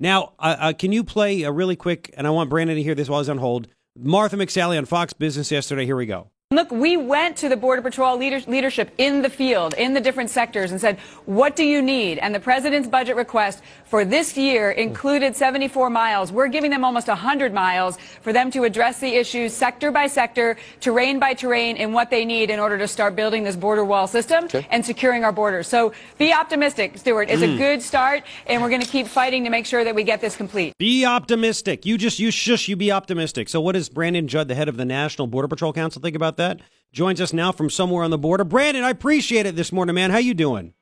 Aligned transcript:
Now, 0.00 0.34
uh, 0.38 0.56
uh, 0.58 0.72
can 0.72 0.92
you 0.92 1.02
play 1.02 1.42
a 1.42 1.52
really 1.52 1.76
quick? 1.76 2.14
And 2.16 2.26
I 2.26 2.30
want 2.30 2.50
Brandon 2.50 2.76
to 2.76 2.82
hear 2.82 2.94
this 2.94 3.08
while 3.08 3.20
he's 3.20 3.28
on 3.28 3.38
hold. 3.38 3.68
Martha 3.96 4.36
McSally 4.36 4.78
on 4.78 4.84
Fox 4.84 5.12
Business 5.12 5.50
yesterday. 5.50 5.84
Here 5.84 5.96
we 5.96 6.06
go. 6.06 6.30
Look, 6.50 6.70
we 6.70 6.96
went 6.96 7.36
to 7.36 7.50
the 7.50 7.58
Border 7.58 7.82
Patrol 7.82 8.16
leader- 8.16 8.40
leadership 8.50 8.90
in 8.96 9.20
the 9.20 9.28
field, 9.28 9.74
in 9.74 9.92
the 9.92 10.00
different 10.00 10.30
sectors, 10.30 10.70
and 10.70 10.80
said, 10.80 10.98
what 11.26 11.56
do 11.56 11.62
you 11.62 11.82
need? 11.82 12.16
And 12.16 12.34
the 12.34 12.40
president's 12.40 12.88
budget 12.88 13.16
request 13.16 13.62
for 13.84 14.02
this 14.02 14.34
year 14.34 14.70
included 14.70 15.36
74 15.36 15.90
miles. 15.90 16.32
We're 16.32 16.48
giving 16.48 16.70
them 16.70 16.86
almost 16.86 17.06
100 17.06 17.52
miles 17.52 17.98
for 18.22 18.32
them 18.32 18.50
to 18.52 18.64
address 18.64 18.98
the 18.98 19.14
issues 19.14 19.52
sector 19.52 19.90
by 19.90 20.06
sector, 20.06 20.56
terrain 20.80 21.18
by 21.18 21.34
terrain, 21.34 21.76
and 21.76 21.92
what 21.92 22.08
they 22.08 22.24
need 22.24 22.48
in 22.48 22.58
order 22.58 22.78
to 22.78 22.88
start 22.88 23.14
building 23.14 23.44
this 23.44 23.54
border 23.54 23.84
wall 23.84 24.06
system 24.06 24.44
Okay. 24.44 24.66
and 24.70 24.86
securing 24.86 25.24
our 25.24 25.32
borders. 25.32 25.68
So 25.68 25.92
be 26.16 26.32
optimistic, 26.32 26.96
Stuart. 26.96 27.28
It's 27.28 27.42
a 27.42 27.46
hmm. 27.46 27.58
good 27.58 27.82
start, 27.82 28.22
and 28.46 28.62
we're 28.62 28.70
going 28.70 28.80
to 28.80 28.88
keep 28.88 29.06
fighting 29.06 29.44
to 29.44 29.50
make 29.50 29.66
sure 29.66 29.84
that 29.84 29.94
we 29.94 30.02
get 30.02 30.22
this 30.22 30.34
complete. 30.34 30.72
Be 30.78 31.04
optimistic. 31.04 31.84
You 31.84 31.98
just 31.98 32.18
you 32.18 32.30
shush. 32.30 32.68
You 32.68 32.76
be 32.76 32.90
optimistic. 32.90 33.50
So, 33.50 33.60
what 33.60 33.72
does 33.72 33.90
Brandon 33.90 34.26
Judd, 34.26 34.48
the 34.48 34.54
head 34.54 34.70
of 34.70 34.78
the 34.78 34.86
National 34.86 35.26
Border 35.26 35.48
Patrol 35.48 35.74
Council, 35.74 36.00
think 36.00 36.16
about 36.16 36.37
that? 36.38 36.60
Joins 36.92 37.20
us 37.20 37.32
now 37.32 37.52
from 37.52 37.68
somewhere 37.68 38.02
on 38.02 38.10
the 38.10 38.18
border. 38.18 38.44
Brandon, 38.44 38.82
I 38.82 38.90
appreciate 38.90 39.46
it 39.46 39.54
this 39.54 39.70
morning, 39.70 39.94
man. 39.94 40.10
How 40.10 40.18
you 40.18 40.34
doing? 40.34 40.72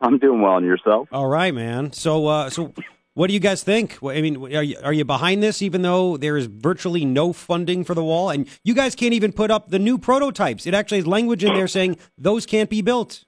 I'm 0.00 0.18
doing 0.18 0.42
well, 0.42 0.56
and 0.56 0.66
yourself? 0.66 1.08
All 1.12 1.28
right, 1.28 1.54
man. 1.54 1.92
So, 1.92 2.26
uh, 2.26 2.50
so 2.50 2.74
what 3.14 3.28
do 3.28 3.34
you 3.34 3.40
guys 3.40 3.62
think? 3.62 3.98
I 4.02 4.20
mean, 4.20 4.54
are 4.54 4.62
you, 4.62 4.76
are 4.82 4.92
you 4.92 5.04
behind 5.04 5.42
this, 5.42 5.62
even 5.62 5.82
though 5.82 6.16
there 6.16 6.36
is 6.36 6.46
virtually 6.46 7.04
no 7.04 7.32
funding 7.32 7.84
for 7.84 7.94
the 7.94 8.04
wall, 8.04 8.30
and 8.30 8.48
you 8.64 8.74
guys 8.74 8.94
can't 8.94 9.14
even 9.14 9.32
put 9.32 9.50
up 9.50 9.68
the 9.68 9.78
new 9.78 9.98
prototypes? 9.98 10.66
It 10.66 10.74
actually 10.74 10.98
has 10.98 11.06
language 11.06 11.44
in 11.44 11.54
there 11.54 11.68
saying 11.68 11.98
those 12.16 12.46
can't 12.46 12.70
be 12.70 12.82
built. 12.82 13.24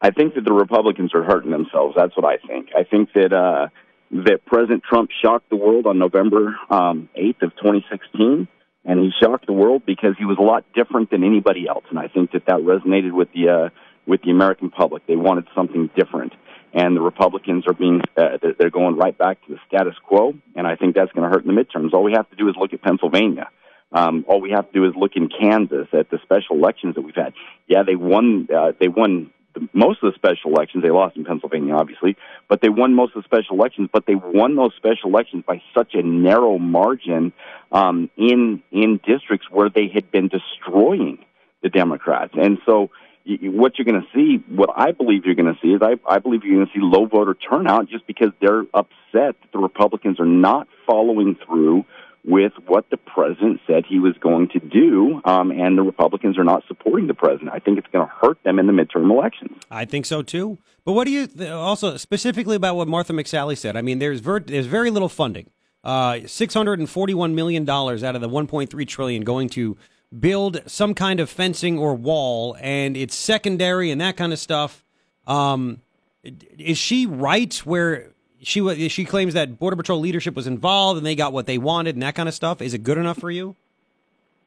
I 0.00 0.10
think 0.10 0.34
that 0.34 0.44
the 0.44 0.52
Republicans 0.52 1.14
are 1.14 1.22
hurting 1.22 1.50
themselves. 1.50 1.94
That's 1.96 2.16
what 2.16 2.24
I 2.24 2.38
think. 2.38 2.70
I 2.76 2.82
think 2.84 3.12
that 3.14 3.32
uh, 3.32 3.68
that 4.12 4.44
President 4.46 4.82
Trump 4.88 5.10
shocked 5.22 5.48
the 5.48 5.56
world 5.56 5.86
on 5.86 5.98
November 5.98 6.56
um, 6.70 7.08
8th 7.16 7.42
of 7.42 7.56
2016, 7.56 8.48
and 8.84 8.98
he 9.00 9.10
shocked 9.22 9.46
the 9.46 9.52
world 9.52 9.82
because 9.86 10.14
he 10.18 10.24
was 10.24 10.38
a 10.38 10.42
lot 10.42 10.64
different 10.74 11.10
than 11.10 11.24
anybody 11.24 11.68
else. 11.68 11.84
And 11.90 11.98
I 11.98 12.08
think 12.08 12.32
that 12.32 12.46
that 12.46 12.58
resonated 12.60 13.12
with 13.12 13.28
the 13.32 13.48
uh, 13.48 13.68
with 14.06 14.22
the 14.22 14.30
American 14.30 14.70
public. 14.70 15.06
They 15.06 15.16
wanted 15.16 15.46
something 15.54 15.88
different, 15.96 16.32
and 16.74 16.96
the 16.96 17.00
Republicans 17.00 17.64
are 17.66 17.74
being 17.74 18.00
uh, 18.16 18.38
they're- 18.58 18.70
going 18.70 18.96
right 18.96 19.16
back 19.16 19.44
to 19.46 19.52
the 19.52 19.58
status 19.68 19.94
quo. 20.06 20.34
And 20.56 20.66
I 20.66 20.76
think 20.76 20.94
that's 20.94 21.12
going 21.12 21.24
to 21.24 21.30
hurt 21.30 21.44
in 21.44 21.54
the 21.54 21.60
midterms. 21.62 21.92
All 21.92 22.02
we 22.02 22.12
have 22.12 22.28
to 22.30 22.36
do 22.36 22.48
is 22.48 22.54
look 22.58 22.72
at 22.72 22.82
Pennsylvania. 22.82 23.48
Um, 23.92 24.24
all 24.26 24.40
we 24.40 24.50
have 24.52 24.66
to 24.66 24.72
do 24.72 24.86
is 24.86 24.94
look 24.96 25.12
in 25.16 25.28
Kansas 25.28 25.86
at 25.92 26.08
the 26.10 26.18
special 26.22 26.56
elections 26.56 26.94
that 26.94 27.02
we've 27.02 27.14
had. 27.14 27.34
Yeah, 27.68 27.82
they 27.86 27.94
won. 27.94 28.48
Uh, 28.54 28.72
they 28.80 28.88
won 28.88 29.30
most 29.72 30.02
of 30.02 30.12
the 30.12 30.16
special 30.16 30.52
elections. 30.52 30.82
They 30.82 30.90
lost 30.90 31.16
in 31.16 31.24
Pennsylvania, 31.24 31.74
obviously, 31.74 32.16
but 32.48 32.60
they 32.60 32.68
won 32.68 32.94
most 32.94 33.14
of 33.16 33.22
the 33.22 33.26
special 33.26 33.56
elections. 33.56 33.88
But 33.92 34.06
they 34.06 34.14
won 34.14 34.56
those 34.56 34.72
special 34.76 35.10
elections 35.10 35.44
by 35.46 35.62
such 35.76 35.94
a 35.94 36.02
narrow 36.02 36.58
margin 36.58 37.32
um, 37.70 38.10
in 38.16 38.62
in 38.70 39.00
districts 39.06 39.48
where 39.50 39.68
they 39.68 39.88
had 39.92 40.10
been 40.10 40.28
destroying 40.28 41.18
the 41.62 41.68
Democrats. 41.68 42.34
And 42.34 42.58
so, 42.66 42.90
y- 43.26 43.38
what 43.42 43.78
you're 43.78 43.84
going 43.84 44.02
to 44.02 44.08
see, 44.14 44.42
what 44.48 44.70
I 44.76 44.92
believe 44.92 45.24
you're 45.24 45.34
going 45.34 45.52
to 45.52 45.60
see, 45.62 45.68
is 45.68 45.80
I, 45.82 45.94
I 46.08 46.18
believe 46.18 46.44
you're 46.44 46.56
going 46.56 46.66
to 46.66 46.72
see 46.72 46.80
low 46.82 47.06
voter 47.06 47.34
turnout 47.34 47.88
just 47.88 48.06
because 48.06 48.30
they're 48.40 48.62
upset 48.74 48.90
that 49.12 49.52
the 49.52 49.58
Republicans 49.58 50.18
are 50.20 50.26
not 50.26 50.68
following 50.86 51.36
through 51.46 51.84
with 52.24 52.52
what 52.66 52.88
the 52.90 52.96
president 52.96 53.60
said 53.66 53.84
he 53.84 53.98
was 53.98 54.14
going 54.20 54.48
to 54.48 54.60
do, 54.60 55.20
um, 55.24 55.50
and 55.50 55.76
the 55.76 55.82
Republicans 55.82 56.38
are 56.38 56.44
not 56.44 56.62
supporting 56.68 57.08
the 57.08 57.14
president. 57.14 57.50
I 57.52 57.58
think 57.58 57.78
it's 57.78 57.88
going 57.92 58.06
to 58.06 58.12
hurt 58.14 58.38
them 58.44 58.58
in 58.58 58.66
the 58.66 58.72
midterm 58.72 59.10
elections. 59.10 59.56
I 59.70 59.84
think 59.84 60.06
so 60.06 60.22
too. 60.22 60.58
But 60.84 60.92
what 60.92 61.04
do 61.04 61.10
you 61.10 61.26
th- 61.26 61.50
also 61.50 61.96
specifically 61.96 62.56
about 62.56 62.76
what 62.76 62.86
Martha 62.86 63.12
McSally 63.12 63.58
said? 63.58 63.76
I 63.76 63.82
mean, 63.82 63.98
there's 63.98 64.20
ver- 64.20 64.40
there's 64.40 64.66
very 64.66 64.90
little 64.90 65.08
funding. 65.08 65.50
Uh, 65.82 66.20
six 66.26 66.54
hundred 66.54 66.78
and 66.78 66.88
forty-one 66.88 67.34
million 67.34 67.64
dollars 67.64 68.04
out 68.04 68.14
of 68.14 68.20
the 68.20 68.28
one 68.28 68.46
point 68.46 68.70
three 68.70 68.86
trillion 68.86 69.22
going 69.22 69.48
to 69.50 69.76
build 70.16 70.62
some 70.66 70.94
kind 70.94 71.18
of 71.18 71.28
fencing 71.28 71.76
or 71.76 71.94
wall, 71.94 72.56
and 72.60 72.96
it's 72.96 73.16
secondary 73.16 73.90
and 73.90 74.00
that 74.00 74.16
kind 74.16 74.32
of 74.32 74.38
stuff. 74.38 74.84
Um, 75.26 75.80
is 76.22 76.78
she 76.78 77.04
right 77.06 77.52
where 77.66 78.11
she 78.42 78.88
she 78.88 79.04
claims 79.04 79.34
that 79.34 79.58
Border 79.58 79.76
Patrol 79.76 80.00
leadership 80.00 80.34
was 80.34 80.46
involved 80.46 80.98
and 80.98 81.06
they 81.06 81.14
got 81.14 81.32
what 81.32 81.46
they 81.46 81.58
wanted 81.58 81.94
and 81.96 82.02
that 82.02 82.14
kind 82.14 82.28
of 82.28 82.34
stuff? 82.34 82.60
Is 82.60 82.74
it 82.74 82.82
good 82.82 82.98
enough 82.98 83.18
for 83.18 83.30
you? 83.30 83.56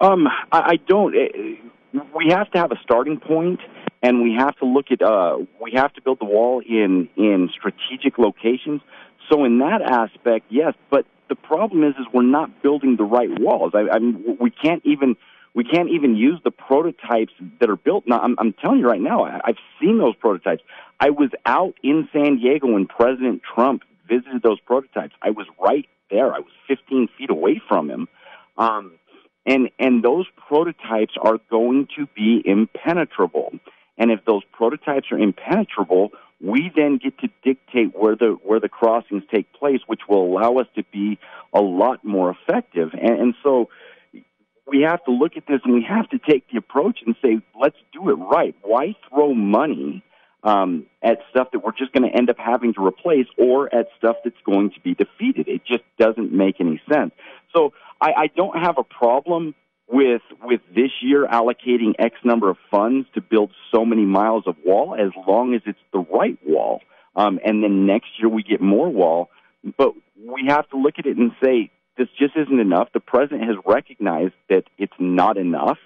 Um, 0.01 0.27
I, 0.51 0.59
I 0.59 0.75
don't. 0.87 1.15
eh, 1.15 1.99
We 2.13 2.27
have 2.29 2.51
to 2.51 2.57
have 2.57 2.71
a 2.71 2.79
starting 2.83 3.19
point, 3.19 3.59
and 4.03 4.21
we 4.21 4.35
have 4.37 4.55
to 4.57 4.65
look 4.65 4.87
at. 4.91 5.01
Uh, 5.01 5.37
we 5.61 5.71
have 5.75 5.93
to 5.93 6.01
build 6.01 6.19
the 6.19 6.25
wall 6.25 6.61
in 6.67 7.09
in 7.15 7.49
strategic 7.57 8.17
locations. 8.17 8.81
So 9.31 9.43
in 9.45 9.59
that 9.59 9.81
aspect, 9.81 10.45
yes. 10.49 10.73
But 10.91 11.05
the 11.29 11.35
problem 11.35 11.83
is, 11.83 11.95
is 11.95 12.05
we're 12.13 12.21
not 12.23 12.61
building 12.61 12.97
the 12.97 13.03
right 13.05 13.29
walls. 13.39 13.71
I, 13.73 13.95
I 13.95 13.99
mean, 13.99 14.37
we 14.39 14.51
can't 14.51 14.81
even 14.85 15.15
we 15.55 15.63
can't 15.63 15.89
even 15.89 16.15
use 16.15 16.39
the 16.43 16.51
prototypes 16.51 17.33
that 17.59 17.69
are 17.69 17.77
built. 17.77 18.03
Now, 18.05 18.19
I'm, 18.19 18.35
I'm 18.37 18.53
telling 18.53 18.79
you 18.79 18.87
right 18.87 19.01
now, 19.01 19.23
I, 19.23 19.39
I've 19.43 19.57
seen 19.81 19.97
those 19.97 20.15
prototypes. 20.17 20.61
I 20.99 21.09
was 21.09 21.29
out 21.45 21.75
in 21.81 22.09
San 22.13 22.37
Diego 22.37 22.67
when 22.67 22.85
President 22.85 23.41
Trump 23.41 23.83
visited 24.07 24.43
those 24.43 24.59
prototypes. 24.59 25.13
I 25.21 25.31
was 25.31 25.47
right 25.59 25.87
there. 26.11 26.33
I 26.33 26.39
was 26.39 26.51
15 26.67 27.07
feet 27.17 27.29
away 27.29 27.61
from 27.67 27.89
him. 27.89 28.07
Um, 28.57 28.93
and 29.45 29.69
and 29.79 30.03
those 30.03 30.25
prototypes 30.47 31.13
are 31.21 31.37
going 31.49 31.87
to 31.97 32.07
be 32.15 32.41
impenetrable. 32.43 33.53
And 33.97 34.11
if 34.11 34.25
those 34.25 34.41
prototypes 34.51 35.07
are 35.11 35.19
impenetrable, 35.19 36.11
we 36.41 36.71
then 36.75 36.97
get 36.97 37.17
to 37.19 37.29
dictate 37.43 37.95
where 37.95 38.15
the 38.15 38.37
where 38.43 38.59
the 38.59 38.69
crossings 38.69 39.23
take 39.33 39.51
place, 39.53 39.81
which 39.87 40.01
will 40.09 40.23
allow 40.23 40.57
us 40.57 40.67
to 40.75 40.83
be 40.91 41.19
a 41.53 41.61
lot 41.61 42.03
more 42.03 42.31
effective. 42.31 42.89
And, 42.93 43.19
and 43.19 43.35
so 43.43 43.69
we 44.67 44.81
have 44.81 45.03
to 45.05 45.11
look 45.11 45.37
at 45.37 45.45
this 45.47 45.61
and 45.63 45.73
we 45.73 45.85
have 45.87 46.09
to 46.09 46.19
take 46.19 46.49
the 46.51 46.57
approach 46.57 46.99
and 47.05 47.15
say, 47.21 47.39
let's 47.59 47.77
do 47.93 48.09
it 48.09 48.13
right. 48.13 48.55
Why 48.63 48.95
throw 49.09 49.33
money 49.33 50.03
um, 50.43 50.87
at 51.03 51.19
stuff 51.29 51.49
that 51.53 51.59
we're 51.63 51.71
just 51.77 51.91
going 51.93 52.09
to 52.09 52.17
end 52.17 52.29
up 52.29 52.37
having 52.39 52.73
to 52.73 52.85
replace 52.85 53.27
or 53.37 53.73
at 53.73 53.87
stuff 53.97 54.17
that's 54.23 54.35
going 54.45 54.71
to 54.71 54.79
be 54.79 54.95
defeated? 54.95 55.47
It 55.47 55.61
just 55.65 55.83
doesn't 55.99 56.31
make 56.31 56.59
any 56.59 56.81
sense. 56.91 57.11
So 57.55 57.73
I, 58.01 58.11
I 58.17 58.27
don't 58.35 58.57
have 58.57 58.77
a 58.77 58.83
problem 58.83 59.53
with 59.87 60.21
with 60.41 60.61
this 60.73 60.89
year 61.01 61.27
allocating 61.27 61.93
X 61.99 62.15
number 62.23 62.49
of 62.49 62.57
funds 62.71 63.07
to 63.13 63.21
build 63.21 63.51
so 63.71 63.85
many 63.85 64.03
miles 64.03 64.45
of 64.47 64.55
wall 64.65 64.95
as 64.95 65.11
long 65.27 65.53
as 65.53 65.61
it's 65.67 65.79
the 65.93 65.99
right 65.99 66.39
wall. 66.45 66.81
Um, 67.15 67.39
and 67.45 67.63
then 67.63 67.85
next 67.85 68.07
year 68.19 68.27
we 68.27 68.41
get 68.41 68.61
more 68.61 68.89
wall. 68.89 69.29
But 69.77 69.93
we 70.17 70.45
have 70.47 70.67
to 70.71 70.77
look 70.77 70.95
at 70.97 71.05
it 71.05 71.17
and 71.17 71.31
say 71.43 71.71
this 71.97 72.07
just 72.19 72.35
isn't 72.35 72.59
enough. 72.59 72.89
The 72.93 72.99
president 72.99 73.43
has 73.43 73.55
recognized 73.65 74.33
that 74.49 74.63
it's 74.77 74.93
not 74.99 75.37
enough. 75.37 75.77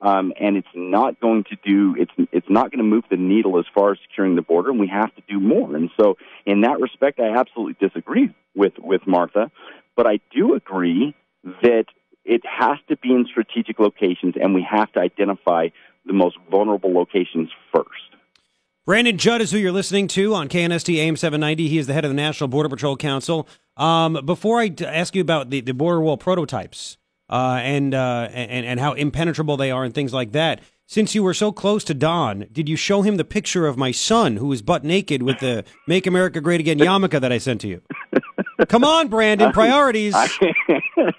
Um, 0.00 0.32
and 0.38 0.56
it's 0.56 0.68
not 0.76 1.18
going 1.18 1.42
to 1.50 1.56
do 1.64 1.96
it's 1.98 2.28
it's 2.30 2.46
not 2.48 2.70
going 2.70 2.78
to 2.78 2.84
move 2.84 3.02
the 3.10 3.16
needle 3.16 3.58
as 3.58 3.64
far 3.74 3.90
as 3.90 3.98
securing 4.08 4.36
the 4.36 4.42
border, 4.42 4.70
and 4.70 4.78
we 4.78 4.86
have 4.86 5.12
to 5.16 5.22
do 5.28 5.40
more. 5.40 5.74
And 5.74 5.90
so, 6.00 6.16
in 6.46 6.60
that 6.60 6.78
respect, 6.80 7.18
I 7.18 7.36
absolutely 7.36 7.74
disagree 7.80 8.32
with 8.54 8.74
with 8.78 9.08
Martha, 9.08 9.50
but 9.96 10.06
I 10.06 10.20
do 10.32 10.54
agree 10.54 11.16
that 11.62 11.86
it 12.24 12.42
has 12.46 12.78
to 12.90 12.96
be 12.96 13.10
in 13.10 13.26
strategic 13.28 13.80
locations, 13.80 14.34
and 14.40 14.54
we 14.54 14.64
have 14.70 14.92
to 14.92 15.00
identify 15.00 15.70
the 16.06 16.12
most 16.12 16.36
vulnerable 16.48 16.94
locations 16.94 17.50
first. 17.74 17.88
Brandon 18.86 19.18
Judd 19.18 19.42
is 19.42 19.50
who 19.50 19.58
you're 19.58 19.72
listening 19.72 20.08
to 20.08 20.34
on 20.34 20.48
KNST 20.48 20.96
AM 20.96 21.16
790. 21.16 21.68
He 21.68 21.76
is 21.76 21.86
the 21.86 21.92
head 21.92 22.06
of 22.06 22.10
the 22.10 22.14
National 22.14 22.48
Border 22.48 22.70
Patrol 22.70 22.96
Council. 22.96 23.46
Um, 23.78 24.20
before 24.24 24.60
I 24.60 24.74
ask 24.84 25.14
you 25.14 25.22
about 25.22 25.50
the, 25.50 25.60
the 25.60 25.72
border 25.72 26.00
wall 26.00 26.16
prototypes 26.16 26.98
uh, 27.30 27.60
and, 27.62 27.94
uh, 27.94 28.28
and 28.32 28.66
and 28.66 28.80
how 28.80 28.94
impenetrable 28.94 29.56
they 29.56 29.70
are 29.70 29.84
and 29.84 29.94
things 29.94 30.12
like 30.12 30.32
that, 30.32 30.60
since 30.86 31.14
you 31.14 31.22
were 31.22 31.34
so 31.34 31.52
close 31.52 31.84
to 31.84 31.94
Don, 31.94 32.46
did 32.50 32.68
you 32.68 32.74
show 32.74 33.02
him 33.02 33.16
the 33.16 33.24
picture 33.24 33.66
of 33.66 33.76
my 33.76 33.90
son 33.92 34.38
who 34.38 34.46
was 34.46 34.62
butt 34.62 34.84
naked 34.84 35.22
with 35.22 35.38
the 35.38 35.64
"Make 35.86 36.06
America 36.06 36.40
Great 36.40 36.60
Again" 36.60 36.78
yarmulke 36.78 37.20
that 37.20 37.30
I 37.30 37.38
sent 37.38 37.60
to 37.60 37.68
you? 37.68 37.82
Come 38.68 38.84
on, 38.84 39.08
Brandon, 39.08 39.52
priorities. 39.52 40.14
I, 40.16 40.28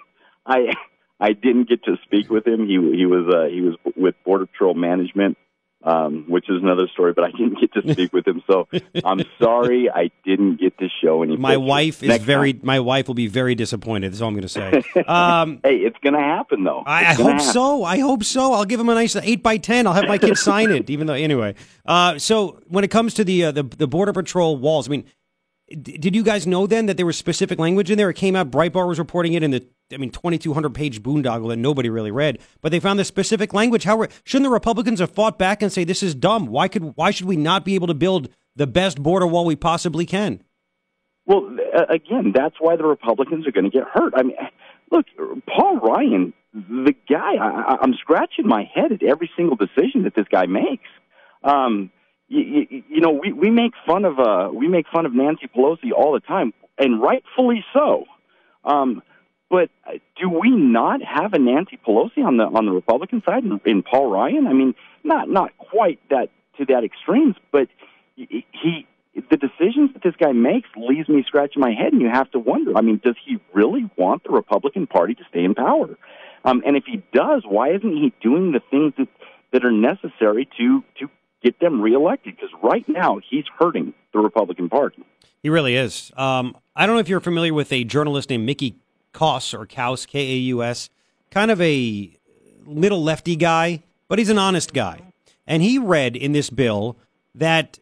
I 0.46 0.74
I 1.20 1.34
didn't 1.34 1.70
get 1.70 1.84
to 1.84 1.98
speak 2.04 2.30
with 2.30 2.48
him. 2.48 2.66
He 2.66 2.74
he 2.98 3.06
was 3.06 3.32
uh, 3.34 3.54
he 3.54 3.62
was 3.62 3.76
with 3.96 4.16
Border 4.26 4.48
Patrol 4.48 4.74
management, 4.74 5.38
um, 5.84 6.26
which 6.28 6.50
is 6.50 6.62
another 6.62 6.88
story. 6.88 7.14
But 7.14 7.24
I 7.26 7.32
didn't 7.32 7.60
get 7.60 7.74
to 7.74 7.94
speak 7.94 8.12
with 8.14 8.28
him, 8.28 8.44
so 8.50 8.68
I'm 9.04 9.22
sorry 9.42 9.90
I 9.90 10.12
didn't 10.26 10.60
get 10.60 10.78
to 10.80 10.88
show 11.02 11.24
any. 11.24 11.38
My 11.38 11.52
pictures. 11.56 11.68
wife 11.68 12.04
is 12.04 12.10
Next 12.10 12.24
very. 12.26 12.54
time. 12.54 12.62
My 12.66 12.80
wife 12.80 13.08
will 13.08 13.16
be 13.16 13.28
very 13.28 13.56
disappointed. 13.56 14.12
That's 14.12 14.22
all 14.22 14.28
I'm 14.30 14.34
going 14.34 14.42
to 14.44 14.50
say. 14.50 14.84
Um, 15.08 15.60
Hey, 15.64 15.78
it's 15.78 15.98
going 16.04 16.14
to 16.14 16.20
happen 16.20 16.64
though. 16.64 16.84
I, 16.86 17.00
I 17.00 17.04
hope 17.14 17.28
happen. 17.28 17.40
so. 17.46 17.84
I 17.84 18.00
hope 18.00 18.24
so. 18.24 18.54
I'll 18.54 18.66
give 18.66 18.80
him 18.80 18.90
a 18.90 18.94
nice 18.96 19.16
eight 19.16 19.42
by 19.44 19.58
ten. 19.58 19.88
I'll 19.88 19.94
have 19.94 20.08
my 20.08 20.18
kids 20.18 20.42
sign 20.42 20.72
it, 20.72 20.90
even 20.90 21.08
though 21.08 21.14
anyway. 21.14 21.56
Uh, 21.86 22.18
so 22.20 22.60
when 22.68 22.84
it 22.84 22.90
comes 22.92 23.14
to 23.16 23.24
the 23.24 23.46
uh, 23.46 23.52
the 23.52 23.64
the 23.64 23.88
border 23.88 24.14
patrol 24.14 24.58
walls, 24.58 24.88
I 24.88 24.92
mean, 24.92 25.06
did 25.70 26.16
you 26.16 26.24
guys 26.24 26.48
know 26.48 26.68
then 26.68 26.88
that 26.88 26.98
there 26.98 27.06
was 27.06 27.18
specific 27.18 27.60
language 27.60 27.92
in 27.92 27.98
there? 27.98 28.10
It 28.10 28.16
came 28.16 28.36
out. 28.36 28.52
Breitbart 28.52 28.88
was 28.88 29.00
reporting 29.00 29.34
it 29.34 29.44
in 29.44 29.52
the 29.52 29.66
I 29.94 29.98
mean 29.98 30.12
twenty 30.12 30.38
two 30.38 30.54
hundred 30.54 30.74
page 30.74 31.04
boondoggle 31.04 31.50
that 31.50 31.58
nobody 31.58 31.90
really 31.90 32.12
read, 32.12 32.40
but 32.62 32.72
they 32.72 32.80
found 32.80 33.00
the 33.00 33.06
specific 33.06 33.54
language. 33.54 33.84
How 33.84 34.08
shouldn't 34.24 34.46
the 34.46 34.54
Republicans 34.54 35.00
have 35.00 35.12
fought 35.12 35.38
back 35.38 35.62
and 35.62 35.72
say 35.72 35.84
this 35.84 36.04
is 36.04 36.16
dumb? 36.16 36.48
Why 36.48 36.68
could 36.68 36.96
why 36.96 37.12
should 37.12 37.28
we 37.28 37.38
not 37.38 37.66
be 37.66 37.76
able 37.76 37.88
to 37.88 37.94
build 37.94 38.30
the 38.56 38.68
best 38.68 39.02
border 39.02 39.28
wall 39.28 39.46
we 39.46 39.56
possibly 39.56 40.06
can? 40.06 40.44
Well, 41.26 41.48
again, 41.90 42.34
that's 42.34 42.56
why 42.60 42.76
the 42.76 42.86
Republicans 42.86 43.48
are 43.48 43.52
going 43.52 43.70
to 43.70 43.78
get 43.78 43.88
hurt. 43.88 44.14
I 44.16 44.24
mean, 44.24 44.36
look, 44.92 45.06
Paul 45.48 45.78
Ryan, 45.78 46.34
the 46.54 46.96
guy, 47.08 47.36
I, 47.40 47.78
I'm 47.82 47.94
scratching 47.94 48.48
my 48.48 48.64
head 48.74 48.92
at 48.92 49.04
every 49.04 49.30
single 49.38 49.56
decision 49.56 50.04
that 50.04 50.16
this 50.16 50.26
guy 50.32 50.48
makes. 50.48 50.88
Um, 51.44 51.92
you, 52.30 52.68
you, 52.70 52.84
you 52.90 53.02
know, 53.02 53.12
we, 53.12 53.34
we 53.34 53.50
make 53.50 53.74
fun 53.86 54.06
of 54.06 54.20
uh, 54.20 54.50
we 54.54 54.68
make 54.68 54.88
fun 54.88 55.06
of 55.06 55.14
Nancy 55.14 55.48
Pelosi 55.48 55.92
all 55.96 56.14
the 56.14 56.20
time, 56.20 56.54
and 56.78 57.02
rightfully 57.02 57.66
so. 57.74 58.06
Um, 58.64 59.02
but 59.50 59.70
do 60.20 60.30
we 60.30 60.52
not 60.52 61.02
have 61.02 61.34
a 61.34 61.40
Nancy 61.40 61.78
Pelosi 61.86 62.24
on 62.24 62.38
the 62.38 62.44
on 62.44 62.66
the 62.66 62.72
Republican 62.72 63.24
side 63.26 63.44
in, 63.44 63.60
in 63.66 63.84
Paul 63.84 64.12
Ryan? 64.12 64.48
I 64.48 64.54
mean, 64.54 64.76
not 65.04 65.28
not 65.28 65.58
quite 65.58 66.00
that 66.10 66.30
to 66.58 66.66
that 66.66 66.84
extremes, 66.84 67.36
but 67.52 67.68
he 68.16 68.88
the 69.30 69.38
decisions 69.38 69.92
that 69.94 70.04
this 70.04 70.16
guy 70.16 70.32
makes 70.32 70.70
leaves 70.76 71.10
me 71.10 71.24
scratching 71.26 71.62
my 71.62 71.72
head, 71.72 71.94
and 71.94 72.02
you 72.02 72.10
have 72.10 72.30
to 72.32 72.40
wonder. 72.40 72.78
I 72.78 72.82
mean, 72.82 73.02
does 73.04 73.16
he 73.26 73.40
really 73.54 73.90
want 73.98 74.24
the 74.24 74.32
Republican 74.32 74.88
Party 74.88 75.16
to 75.16 75.24
stay 75.30 75.44
in 75.44 75.56
power? 75.56 75.98
Um, 76.46 76.64
and 76.66 76.78
if 76.78 76.86
he 76.86 77.04
does, 77.12 77.44
why 77.46 77.72
isn't 77.72 77.92
he 77.92 78.14
doing 78.22 78.52
the 78.52 78.62
things 78.72 78.94
that 78.98 79.08
that 79.52 79.66
are 79.66 79.72
necessary 79.72 80.48
to 80.58 80.84
to 81.00 81.10
get 81.44 81.60
them 81.60 81.82
reelected? 81.82 82.36
Because 82.36 82.50
right 82.62 82.88
now 82.88 83.20
he's 83.30 83.46
hurting 83.60 83.94
the 84.14 84.20
Republican 84.20 84.70
Party. 84.70 85.04
He 85.42 85.50
really 85.50 85.76
is. 85.76 86.12
Um, 86.18 86.56
I 86.76 86.86
don't 86.86 86.96
know 86.96 87.00
if 87.00 87.10
you're 87.10 87.20
familiar 87.20 87.54
with 87.54 87.72
a 87.72 87.84
journalist 87.84 88.30
named 88.30 88.46
Mickey 88.46 88.76
Kaus 89.14 89.54
or 89.54 89.66
Kaus 89.66 90.06
K 90.08 90.20
A 90.20 90.36
U 90.36 90.64
S, 90.64 90.90
kind 91.32 91.52
of 91.52 91.62
a 91.62 92.12
little 92.66 93.02
lefty 93.04 93.36
guy, 93.36 93.82
but 94.08 94.20
he's 94.20 94.30
an 94.30 94.38
honest 94.38 94.74
guy, 94.74 95.02
and 95.48 95.64
he 95.64 95.80
read 95.80 96.16
in 96.16 96.32
this 96.34 96.50
bill 96.50 96.98
that 97.34 97.80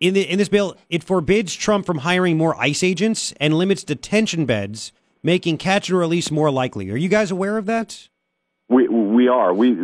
in, 0.00 0.14
the, 0.14 0.22
in 0.22 0.38
this 0.38 0.48
bill, 0.48 0.76
it 0.90 1.02
forbids 1.02 1.54
Trump 1.54 1.86
from 1.86 1.98
hiring 1.98 2.36
more 2.36 2.60
ICE 2.60 2.82
agents 2.82 3.32
and 3.40 3.54
limits 3.54 3.82
detention 3.82 4.44
beds, 4.44 4.92
making 5.22 5.56
catch 5.56 5.88
and 5.88 5.98
release 5.98 6.30
more 6.30 6.50
likely. 6.50 6.90
Are 6.90 6.96
you 6.96 7.08
guys 7.08 7.30
aware 7.30 7.56
of 7.56 7.66
that? 7.66 8.08
We 8.68 8.88
we 8.88 9.28
are. 9.28 9.54
We 9.54 9.76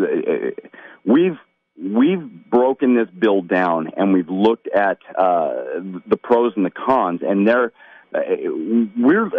we've 1.04 1.38
we've 1.76 2.50
broken 2.50 2.94
this 2.96 3.08
bill 3.16 3.42
down 3.42 3.88
and 3.96 4.12
we've 4.12 4.28
looked 4.28 4.68
at 4.68 4.98
uh, 5.18 5.80
the 6.06 6.18
pros 6.22 6.52
and 6.56 6.64
the 6.64 6.70
cons, 6.70 7.20
and 7.22 7.46
there 7.46 7.72
uh, 8.14 8.20
we're 8.96 9.30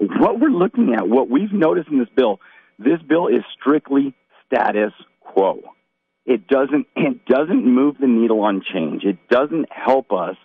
what 0.00 0.40
we're 0.40 0.48
looking 0.48 0.94
at. 0.94 1.08
What 1.08 1.28
we've 1.28 1.52
noticed 1.52 1.88
in 1.88 1.98
this 1.98 2.08
bill, 2.14 2.40
this 2.78 3.00
bill 3.06 3.28
is 3.28 3.40
strictly 3.60 4.14
status 4.46 4.92
quo. 5.20 5.60
It 6.24 6.46
doesn't 6.46 6.86
it 6.96 7.24
doesn't 7.26 7.66
move 7.66 7.96
the 8.00 8.06
needle 8.06 8.40
on 8.40 8.62
change. 8.62 9.04
It 9.04 9.18
doesn't 9.28 9.66
help 9.70 10.12
us 10.12 10.36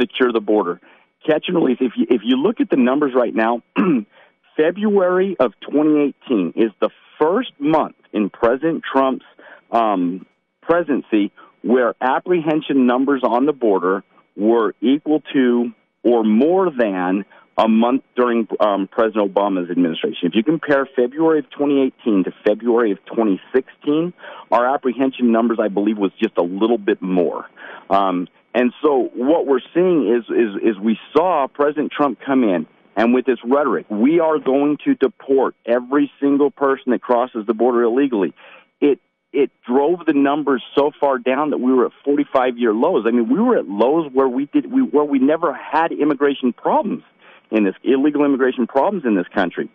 secure 0.00 0.32
the 0.32 0.40
border. 0.40 0.80
Catch 1.26 1.44
and 1.48 1.56
release. 1.56 1.78
If 1.80 1.92
you 1.96 2.06
if 2.10 2.22
you 2.24 2.36
look 2.36 2.60
at 2.60 2.68
the 2.68 2.76
numbers 2.76 3.12
right 3.14 3.34
now, 3.34 3.62
February 4.56 5.36
of 5.38 5.52
2018 5.68 6.54
is 6.56 6.70
the 6.80 6.90
first 7.20 7.52
month 7.58 7.96
in 8.12 8.28
President 8.30 8.82
Trump's 8.84 9.24
um, 9.70 10.26
presidency 10.66 11.32
where 11.62 11.94
apprehension 12.00 12.86
numbers 12.86 13.22
on 13.22 13.46
the 13.46 13.52
border 13.52 14.04
were 14.36 14.74
equal 14.80 15.22
to 15.32 15.72
or 16.02 16.24
more 16.24 16.70
than 16.70 17.24
a 17.56 17.68
month 17.68 18.02
during 18.16 18.48
um, 18.58 18.88
President 18.90 19.32
Obama's 19.32 19.70
administration. 19.70 20.28
If 20.28 20.34
you 20.34 20.42
compare 20.42 20.88
February 20.96 21.38
of 21.38 21.50
2018 21.50 22.24
to 22.24 22.32
February 22.44 22.90
of 22.92 22.98
2016, 23.06 24.12
our 24.50 24.74
apprehension 24.74 25.30
numbers, 25.30 25.58
I 25.62 25.68
believe, 25.68 25.96
was 25.96 26.10
just 26.20 26.36
a 26.36 26.42
little 26.42 26.78
bit 26.78 27.00
more. 27.00 27.46
Um, 27.88 28.28
and 28.54 28.72
so 28.82 29.10
what 29.14 29.46
we're 29.46 29.60
seeing 29.72 30.12
is, 30.14 30.24
is, 30.28 30.76
is 30.76 30.78
we 30.82 30.98
saw 31.16 31.46
President 31.46 31.92
Trump 31.92 32.18
come 32.24 32.42
in 32.42 32.66
and 32.96 33.12
with 33.12 33.26
this 33.26 33.38
rhetoric, 33.44 33.86
we 33.88 34.20
are 34.20 34.38
going 34.38 34.78
to 34.84 34.94
deport 34.94 35.54
every 35.66 36.10
single 36.20 36.50
person 36.50 36.92
that 36.92 37.02
crosses 37.02 37.44
the 37.46 37.54
border 37.54 37.82
illegally. 37.82 38.34
It 38.80 39.00
it 39.34 39.50
drove 39.66 40.06
the 40.06 40.12
numbers 40.12 40.62
so 40.76 40.92
far 40.98 41.18
down 41.18 41.50
that 41.50 41.58
we 41.58 41.72
were 41.72 41.86
at 41.86 41.92
45 42.04 42.56
year 42.56 42.72
lows. 42.72 43.04
I 43.06 43.10
mean, 43.10 43.28
we 43.28 43.40
were 43.40 43.58
at 43.58 43.68
lows 43.68 44.10
where 44.12 44.28
we 44.28 44.46
did 44.46 44.70
we 44.70 44.80
where 44.82 45.04
we 45.04 45.18
never 45.18 45.52
had 45.52 45.92
immigration 45.92 46.52
problems 46.52 47.02
in 47.50 47.64
this 47.64 47.74
illegal 47.82 48.24
immigration 48.24 48.66
problems 48.66 49.04
in 49.04 49.16
this 49.16 49.26
country. 49.34 49.68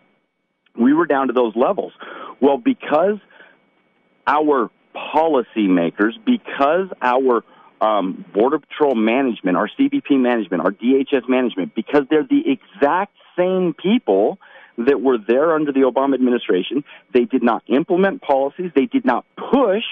We 0.78 0.94
were 0.94 1.06
down 1.06 1.28
to 1.28 1.32
those 1.32 1.54
levels. 1.54 1.92
Well, 2.40 2.56
because 2.56 3.18
our 4.26 4.70
policymakers, 4.94 6.12
because 6.24 6.88
our 7.02 7.44
um, 7.80 8.24
Border 8.32 8.58
Patrol 8.60 8.94
management, 8.94 9.56
our 9.56 9.68
CBP 9.68 10.18
management, 10.18 10.62
our 10.64 10.72
DHS 10.72 11.28
management, 11.28 11.74
because 11.74 12.04
they're 12.08 12.26
the 12.26 12.44
exact 12.46 13.14
same 13.36 13.74
people 13.74 14.38
that 14.86 15.00
were 15.00 15.18
there 15.18 15.54
under 15.54 15.72
the 15.72 15.80
Obama 15.80 16.14
administration. 16.14 16.84
They 17.12 17.24
did 17.24 17.42
not 17.42 17.62
implement 17.68 18.22
policies. 18.22 18.70
They 18.74 18.86
did 18.86 19.04
not 19.04 19.24
push 19.36 19.84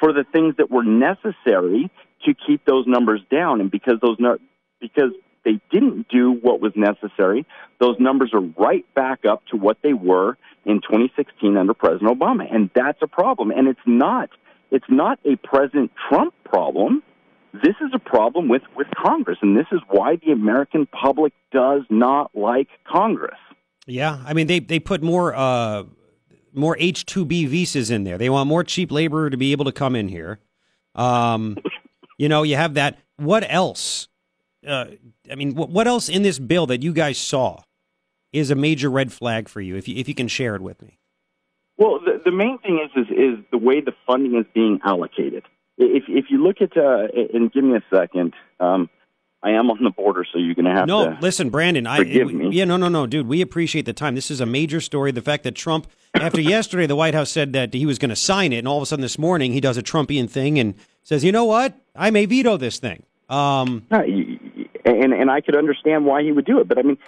for 0.00 0.12
the 0.12 0.24
things 0.32 0.56
that 0.58 0.70
were 0.70 0.84
necessary 0.84 1.90
to 2.24 2.34
keep 2.34 2.64
those 2.64 2.86
numbers 2.86 3.20
down. 3.30 3.60
And 3.60 3.70
because 3.70 3.94
those 4.00 4.18
because 4.80 5.12
they 5.44 5.60
didn't 5.70 6.08
do 6.08 6.32
what 6.32 6.60
was 6.60 6.72
necessary. 6.76 7.46
Those 7.80 7.96
numbers 7.98 8.32
are 8.34 8.40
right 8.62 8.84
back 8.94 9.24
up 9.24 9.42
to 9.50 9.56
what 9.56 9.78
they 9.82 9.92
were 9.92 10.36
in 10.64 10.80
2016 10.82 11.56
under 11.56 11.74
President 11.74 12.10
Obama, 12.10 12.52
and 12.52 12.70
that's 12.74 12.98
a 13.00 13.06
problem. 13.06 13.50
And 13.50 13.68
it's 13.68 13.80
not 13.86 14.30
it's 14.70 14.88
not 14.90 15.18
a 15.24 15.36
President 15.36 15.90
Trump 16.08 16.34
problem. 16.44 17.02
This 17.54 17.76
is 17.80 17.90
a 17.94 17.98
problem 17.98 18.48
with 18.48 18.62
with 18.76 18.88
Congress, 18.94 19.38
and 19.40 19.56
this 19.56 19.66
is 19.72 19.80
why 19.88 20.16
the 20.16 20.32
American 20.32 20.86
public 20.86 21.32
does 21.50 21.82
not 21.88 22.30
like 22.34 22.68
Congress. 22.86 23.38
Yeah, 23.88 24.22
I 24.24 24.34
mean 24.34 24.46
they 24.46 24.60
they 24.60 24.78
put 24.78 25.02
more 25.02 25.34
uh, 25.34 25.84
more 26.52 26.76
H 26.78 27.06
two 27.06 27.24
B 27.24 27.46
visas 27.46 27.90
in 27.90 28.04
there. 28.04 28.18
They 28.18 28.28
want 28.28 28.46
more 28.46 28.62
cheap 28.62 28.92
labor 28.92 29.30
to 29.30 29.36
be 29.36 29.52
able 29.52 29.64
to 29.64 29.72
come 29.72 29.96
in 29.96 30.08
here. 30.08 30.38
Um, 30.94 31.56
you 32.18 32.28
know, 32.28 32.42
you 32.42 32.56
have 32.56 32.74
that. 32.74 32.98
What 33.16 33.46
else? 33.48 34.08
Uh, 34.66 34.86
I 35.30 35.36
mean, 35.36 35.54
what, 35.54 35.70
what 35.70 35.86
else 35.86 36.08
in 36.10 36.22
this 36.22 36.38
bill 36.38 36.66
that 36.66 36.82
you 36.82 36.92
guys 36.92 37.16
saw 37.16 37.62
is 38.32 38.50
a 38.50 38.54
major 38.54 38.90
red 38.90 39.10
flag 39.10 39.48
for 39.48 39.62
you? 39.62 39.76
If 39.76 39.88
you 39.88 39.96
if 39.96 40.06
you 40.06 40.14
can 40.14 40.28
share 40.28 40.54
it 40.54 40.60
with 40.60 40.82
me. 40.82 40.98
Well, 41.78 42.00
the, 42.00 42.20
the 42.24 42.32
main 42.32 42.58
thing 42.58 42.84
is, 42.84 42.90
is 42.94 43.10
is 43.10 43.44
the 43.50 43.58
way 43.58 43.80
the 43.80 43.94
funding 44.06 44.38
is 44.38 44.44
being 44.52 44.80
allocated. 44.84 45.44
If 45.78 46.04
if 46.08 46.26
you 46.28 46.44
look 46.44 46.60
at 46.60 46.76
uh, 46.76 47.06
and 47.32 47.50
give 47.50 47.64
me 47.64 47.76
a 47.76 47.84
second, 47.94 48.34
um, 48.60 48.90
I 49.42 49.50
am 49.50 49.70
on 49.70 49.82
the 49.82 49.90
border, 49.90 50.24
so 50.32 50.38
you're 50.38 50.54
going 50.54 50.64
to 50.64 50.72
have 50.72 50.88
no, 50.88 51.04
to. 51.04 51.10
No, 51.12 51.16
listen, 51.20 51.48
Brandon. 51.50 51.86
I 51.86 51.98
forgive 51.98 52.32
me. 52.32 52.50
Yeah, 52.50 52.64
no, 52.64 52.76
no, 52.76 52.88
no, 52.88 53.06
dude. 53.06 53.28
We 53.28 53.40
appreciate 53.40 53.86
the 53.86 53.92
time. 53.92 54.16
This 54.16 54.30
is 54.30 54.40
a 54.40 54.46
major 54.46 54.80
story. 54.80 55.12
The 55.12 55.22
fact 55.22 55.44
that 55.44 55.54
Trump, 55.54 55.86
after 56.14 56.40
yesterday, 56.40 56.86
the 56.86 56.96
White 56.96 57.14
House 57.14 57.30
said 57.30 57.52
that 57.52 57.72
he 57.72 57.86
was 57.86 57.98
going 57.98 58.08
to 58.10 58.16
sign 58.16 58.52
it, 58.52 58.58
and 58.58 58.68
all 58.68 58.78
of 58.78 58.82
a 58.82 58.86
sudden 58.86 59.02
this 59.02 59.18
morning 59.18 59.52
he 59.52 59.60
does 59.60 59.76
a 59.76 59.82
Trumpian 59.82 60.28
thing 60.28 60.58
and 60.58 60.74
says, 61.04 61.22
"You 61.22 61.30
know 61.30 61.44
what? 61.44 61.78
I 61.94 62.10
may 62.10 62.26
veto 62.26 62.56
this 62.56 62.80
thing." 62.80 63.04
Um, 63.28 63.86
and 63.90 65.12
and 65.12 65.30
I 65.30 65.40
could 65.40 65.56
understand 65.56 66.04
why 66.04 66.22
he 66.22 66.32
would 66.32 66.44
do 66.44 66.58
it. 66.58 66.66
But 66.66 66.78
I 66.78 66.82
mean, 66.82 66.98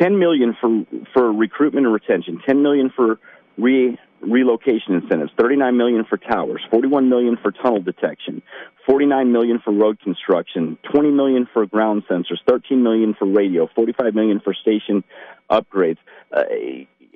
ten 0.00 0.18
million 0.18 0.56
for 0.60 0.84
for 1.12 1.32
recruitment 1.32 1.86
and 1.86 1.94
retention, 1.94 2.40
ten 2.44 2.62
million 2.62 2.90
for 2.90 3.20
re 3.58 3.96
relocation 4.20 4.94
incentives, 4.94 5.32
thirty 5.38 5.56
nine 5.56 5.76
million 5.76 6.04
for 6.04 6.16
towers, 6.16 6.62
forty 6.70 6.88
one 6.88 7.08
million 7.08 7.36
for 7.40 7.52
tunnel 7.52 7.80
detection, 7.80 8.42
forty 8.86 9.06
nine 9.06 9.32
million 9.32 9.60
for 9.64 9.72
road 9.72 10.00
construction, 10.00 10.78
twenty 10.90 11.10
million 11.10 11.48
for 11.52 11.66
ground 11.66 12.04
sensors, 12.10 12.38
thirteen 12.46 12.82
million 12.82 13.14
for 13.18 13.26
radio, 13.26 13.68
forty 13.74 13.92
five 13.92 14.14
million 14.14 14.40
for 14.40 14.54
station 14.54 15.04
upgrades. 15.50 15.98
Uh, 16.32 16.44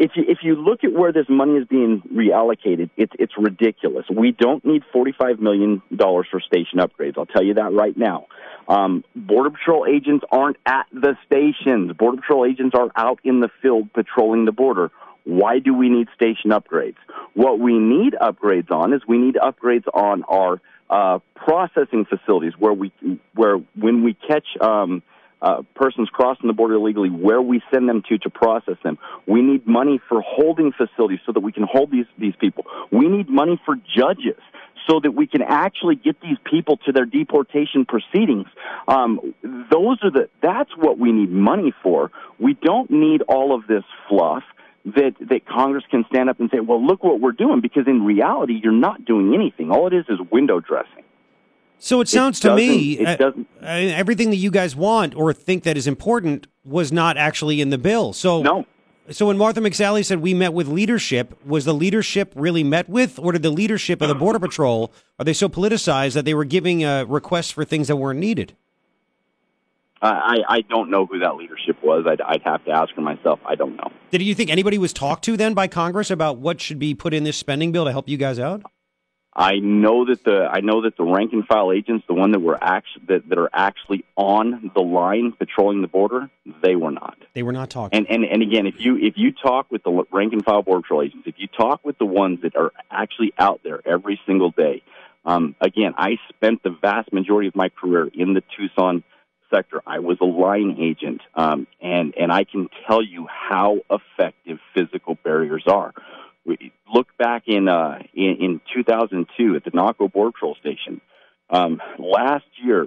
if 0.00 0.12
you, 0.14 0.25
if 0.28 0.38
you 0.42 0.57
look 0.57 0.83
at 0.83 0.92
where 0.95 1.12
this 1.12 1.26
money 1.28 1.59
is 1.59 1.66
being 1.66 2.02
reallocated, 2.12 2.88
it's 2.97 3.12
it's 3.19 3.35
ridiculous. 3.37 4.07
We 4.11 4.33
don't 4.33 4.64
need 4.64 4.83
forty 4.92 5.12
five 5.12 5.40
million 5.40 5.83
dollars 5.95 6.26
for 6.30 6.40
station 6.40 6.78
upgrades. 6.78 7.19
I'll 7.19 7.26
tell 7.26 7.45
you 7.45 7.54
that 7.54 7.73
right 7.73 7.97
now. 7.97 8.26
Um, 8.66 9.04
Border 9.14 9.50
Patrol 9.50 9.85
agents 9.87 10.25
aren't 10.30 10.57
at 10.64 10.87
the 10.92 11.16
stations. 11.26 11.92
Border 11.97 12.19
Patrol 12.19 12.47
agents 12.47 12.75
are 12.78 12.90
out 12.97 13.19
in 13.25 13.40
the 13.40 13.50
field 13.61 13.92
patrolling 13.92 14.45
the 14.47 14.52
border. 14.52 14.90
Why 15.24 15.58
do 15.58 15.74
we 15.74 15.88
need 15.88 16.08
station 16.14 16.50
upgrades? 16.50 16.96
What 17.34 17.58
we 17.58 17.78
need 17.78 18.14
upgrades 18.20 18.70
on 18.70 18.92
is 18.92 19.02
we 19.06 19.18
need 19.18 19.36
upgrades 19.36 19.86
on 19.92 20.24
our 20.24 20.60
uh, 20.88 21.20
processing 21.36 22.04
facilities 22.04 22.52
where 22.58 22.72
we 22.72 22.92
where 23.34 23.58
when 23.76 24.02
we 24.02 24.14
catch 24.14 24.46
um, 24.60 25.02
uh, 25.42 25.62
persons 25.74 26.08
crossing 26.10 26.48
the 26.48 26.52
border 26.52 26.74
illegally, 26.74 27.08
where 27.08 27.40
we 27.40 27.62
send 27.72 27.88
them 27.88 28.02
to 28.08 28.18
to 28.18 28.30
process 28.30 28.76
them. 28.82 28.98
We 29.26 29.40
need 29.40 29.66
money 29.66 30.00
for 30.08 30.20
holding 30.20 30.72
facilities 30.72 31.20
so 31.24 31.32
that 31.32 31.40
we 31.40 31.52
can 31.52 31.62
hold 31.62 31.90
these 31.90 32.06
these 32.18 32.34
people. 32.38 32.64
We 32.90 33.08
need 33.08 33.28
money 33.28 33.60
for 33.64 33.76
judges 33.76 34.40
so 34.88 34.98
that 35.00 35.12
we 35.12 35.26
can 35.26 35.42
actually 35.42 35.94
get 35.94 36.20
these 36.20 36.38
people 36.44 36.78
to 36.78 36.92
their 36.92 37.04
deportation 37.04 37.84
proceedings. 37.84 38.46
Um, 38.88 39.34
those 39.42 39.98
are 40.02 40.10
the 40.10 40.28
that's 40.42 40.76
what 40.76 40.98
we 40.98 41.12
need 41.12 41.30
money 41.30 41.72
for. 41.82 42.10
We 42.38 42.54
don't 42.54 42.90
need 42.90 43.22
all 43.22 43.54
of 43.54 43.66
this 43.66 43.84
fluff 44.08 44.42
that 44.84 45.14
that 45.28 45.46
Congress 45.46 45.84
can 45.90 46.04
stand 46.08 46.28
up 46.30 46.40
and 46.40 46.50
say, 46.50 46.60
"Well, 46.60 46.84
look 46.84 47.04
what 47.04 47.20
we're 47.20 47.32
doing," 47.32 47.60
because 47.60 47.87
in 47.87 48.04
reality, 48.04 48.60
you're 48.62 48.72
not 48.72 49.04
doing 49.04 49.34
anything. 49.34 49.70
All 49.70 49.87
it 49.87 49.92
is 49.92 50.04
is 50.08 50.18
window 50.30 50.60
dressing. 50.60 51.04
So 51.78 52.00
it 52.00 52.08
sounds 52.08 52.38
It 52.38 52.42
to 52.49 52.54
me 52.56 52.99
it 52.99 53.06
uh, 53.06 53.16
doesn't- 53.16 53.46
everything 53.62 54.30
that 54.30 54.37
you 54.37 54.50
guys 54.50 54.76
want 54.76 55.14
or 55.14 55.32
think 55.32 55.62
that 55.64 55.76
is 55.78 55.87
important 55.87 56.46
was 56.64 56.92
not 56.92 57.16
actually 57.16 57.60
in 57.60 57.70
the 57.70 57.78
bill. 57.78 58.12
So 58.12 58.42
No. 58.42 58.66
So 59.10 59.26
when 59.26 59.37
Martha 59.38 59.60
McSally 59.60 60.04
said 60.04 60.20
we 60.20 60.34
met 60.34 60.52
with 60.52 60.68
leadership, 60.68 61.34
was 61.44 61.64
the 61.64 61.75
leadership 61.75 62.32
really 62.37 62.62
met 62.62 62.88
with, 62.88 63.18
or 63.18 63.32
did 63.32 63.42
the 63.42 63.50
leadership 63.50 64.00
of 64.02 64.08
the 64.08 64.14
Border 64.14 64.38
Patrol 64.38 64.92
are 65.18 65.25
they 65.25 65.32
so 65.32 65.49
politicized 65.49 66.12
that 66.14 66.25
they 66.25 66.34
were 66.34 66.44
giving 66.44 66.84
uh, 66.84 67.04
requests 67.06 67.50
for 67.50 67.64
things 67.64 67.88
that 67.88 67.96
weren't 67.96 68.20
needed? 68.20 68.54
I, 70.02 70.38
I 70.49 70.61
don't 70.62 70.90
know 70.90 71.07
who 71.07 71.19
that 71.19 71.37
leadership 71.37 71.76
was. 71.83 72.07
I'd, 72.09 72.21
I'd 72.21 72.42
have 72.42 72.64
to 72.64 72.71
ask 72.71 72.95
her 72.95 73.02
myself. 73.02 73.38
I 73.45 73.54
don't 73.54 73.76
know. 73.76 73.90
Did 74.11 74.23
you 74.23 74.35
think 74.35 74.50
anybody 74.50 74.78
was 74.78 74.92
talked 74.92 75.25
to 75.25 75.37
then 75.37 75.54
by 75.54 75.69
Congress 75.69 76.11
about 76.11 76.38
what 76.38 76.61
should 76.61 76.78
be 76.78 76.95
put 76.95 77.12
in 77.12 77.25
this 77.25 77.37
spending 77.37 77.71
bill 77.73 77.85
to 77.85 77.92
help 77.92 78.09
you 78.09 78.16
guys 78.16 78.38
out? 78.38 78.62
I 79.35 79.59
know 79.61 80.04
that 80.07 80.25
the 80.25 80.49
I 80.50 80.61
know 80.61 80.83
that 80.83 80.97
the 80.97 81.04
rank 81.04 81.33
and 81.33 81.47
file 81.47 81.71
agents, 81.71 82.04
the 82.09 82.14
one 82.14 82.33
that 82.33 82.40
were 82.40 82.59
actually 82.61 83.04
that, 83.09 83.28
that 83.28 83.38
are 83.38 83.49
actually 83.52 84.04
on 84.16 84.73
the 84.75 84.80
line 84.80 85.33
patrolling 85.33 85.83
the 85.83 85.88
border, 85.88 86.28
they 86.62 86.75
were 86.75 86.90
not. 86.90 87.16
They 87.33 87.45
were 87.45 87.52
not 87.52 87.71
talking. 87.71 87.97
And 87.97 88.11
and 88.11 88.25
and 88.25 88.42
again, 88.42 88.66
if 88.66 88.75
you 88.78 88.97
if 88.97 89.14
you 89.16 89.33
talk 89.33 89.71
with 89.71 89.85
the 89.85 90.04
rank 90.11 90.33
and 90.33 90.45
file 90.45 90.62
border 90.62 90.83
patrol 90.83 91.02
agents, 91.02 91.28
if 91.28 91.37
you 91.38 91.47
talk 91.47 91.85
with 91.85 91.97
the 91.99 92.07
ones 92.07 92.40
that 92.42 92.57
are 92.57 92.73
actually 92.90 93.33
out 93.38 93.61
there 93.62 93.80
every 93.87 94.21
single 94.26 94.50
day, 94.50 94.83
um, 95.25 95.54
again, 95.61 95.95
I 95.97 96.16
spent 96.30 96.64
the 96.64 96.71
vast 96.71 97.12
majority 97.12 97.47
of 97.47 97.54
my 97.54 97.69
career 97.69 98.11
in 98.12 98.35
the 98.35 98.42
Tucson 98.57 99.04
sector. 99.52 99.83
I 99.87 99.99
was 99.99 100.19
a 100.21 100.25
line 100.25 100.76
agent, 100.80 101.21
um, 101.35 101.66
and 101.80 102.14
and 102.19 102.33
I 102.33 102.45
can 102.45 102.69
tell 102.87 103.02
you 103.02 103.26
how 103.28 103.78
effective 103.90 104.59
physical 104.75 105.16
barriers 105.23 105.64
are. 105.66 105.92
We 106.45 106.73
look 106.92 107.09
back 107.19 107.45
in 107.47 107.69
uh, 107.69 107.99
in, 108.14 108.37
in 108.40 108.61
2002 108.75 109.57
at 109.57 109.64
the 109.64 109.71
Naco 109.75 110.09
Border 110.09 110.33
Patrol 110.33 110.57
Station. 110.61 111.00
Um, 111.50 111.83
last 111.99 112.47
year, 112.62 112.87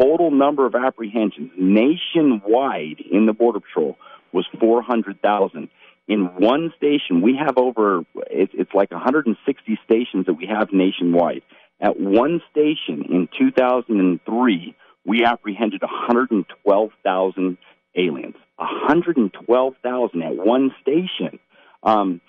total 0.00 0.30
number 0.30 0.66
of 0.66 0.74
apprehensions 0.74 1.50
nationwide 1.58 3.00
in 3.10 3.26
the 3.26 3.32
Border 3.32 3.60
Patrol 3.60 3.96
was 4.32 4.46
400,000. 4.58 5.68
In 6.08 6.24
one 6.38 6.72
station, 6.76 7.22
we 7.22 7.36
have 7.36 7.58
over, 7.58 8.04
it's, 8.30 8.52
it's 8.54 8.72
like 8.74 8.90
160 8.90 9.78
stations 9.84 10.26
that 10.26 10.34
we 10.34 10.46
have 10.46 10.72
nationwide. 10.72 11.42
At 11.80 11.98
one 11.98 12.40
station 12.50 13.04
in 13.10 13.28
2003, 13.38 14.74
we 15.04 15.24
apprehended 15.24 15.82
112,000 15.82 17.58
aliens. 17.96 18.34
112,000 18.56 20.22
at 20.22 20.36
one 20.36 20.70
station. 20.80 21.38
Um, 21.82 22.20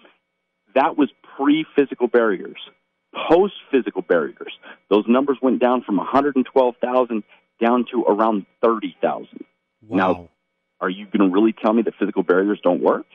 that 0.76 0.98
was 0.98 1.10
pre 1.38 1.66
physical 1.76 2.08
barriers. 2.08 2.58
Post 3.30 3.54
physical 3.72 4.02
barriers, 4.02 4.54
those 4.90 5.06
numbers 5.08 5.38
went 5.40 5.62
down 5.62 5.84
from 5.84 5.98
112,000 5.98 7.24
down 7.64 7.86
to 7.92 8.04
around 8.04 8.48
30,000. 8.64 9.28
wow. 9.88 9.98
Now, 9.98 10.30
are 10.82 10.90
you 10.90 11.06
going 11.06 11.30
to 11.30 11.34
really 11.34 11.54
tell 11.54 11.74
me 11.74 11.84
that 11.84 11.94
physical 12.00 12.24
barriers 12.24 12.60
don't 12.64 12.82
work? 12.82 13.06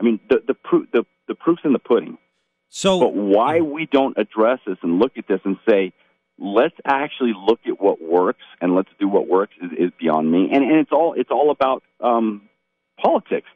I 0.00 0.04
mean, 0.04 0.20
the 0.28 0.42
the, 0.46 0.54
proof, 0.54 0.88
the 0.92 1.04
the 1.26 1.34
proof's 1.34 1.62
in 1.64 1.72
the 1.72 1.78
pudding. 1.78 2.18
so 2.68 3.00
But 3.00 3.14
why 3.14 3.60
we 3.60 3.86
don't 3.86 4.16
address 4.18 4.60
this 4.66 4.76
and 4.82 4.98
look 4.98 5.12
at 5.16 5.26
this 5.26 5.40
and 5.44 5.56
say, 5.68 5.92
let's 6.38 6.76
actually 6.84 7.32
look 7.34 7.60
at 7.66 7.80
what 7.80 8.00
works 8.00 8.44
and 8.60 8.74
let's 8.74 8.90
do 8.98 9.08
what 9.08 9.28
works 9.28 9.54
is, 9.62 9.70
is 9.78 9.90
beyond 9.98 10.30
me. 10.30 10.50
And, 10.52 10.64
and 10.64 10.76
it's 10.76 10.92
all 10.92 11.14
it's 11.14 11.30
all 11.30 11.50
about 11.50 11.82
um, 12.00 12.48
politics. 13.00 13.48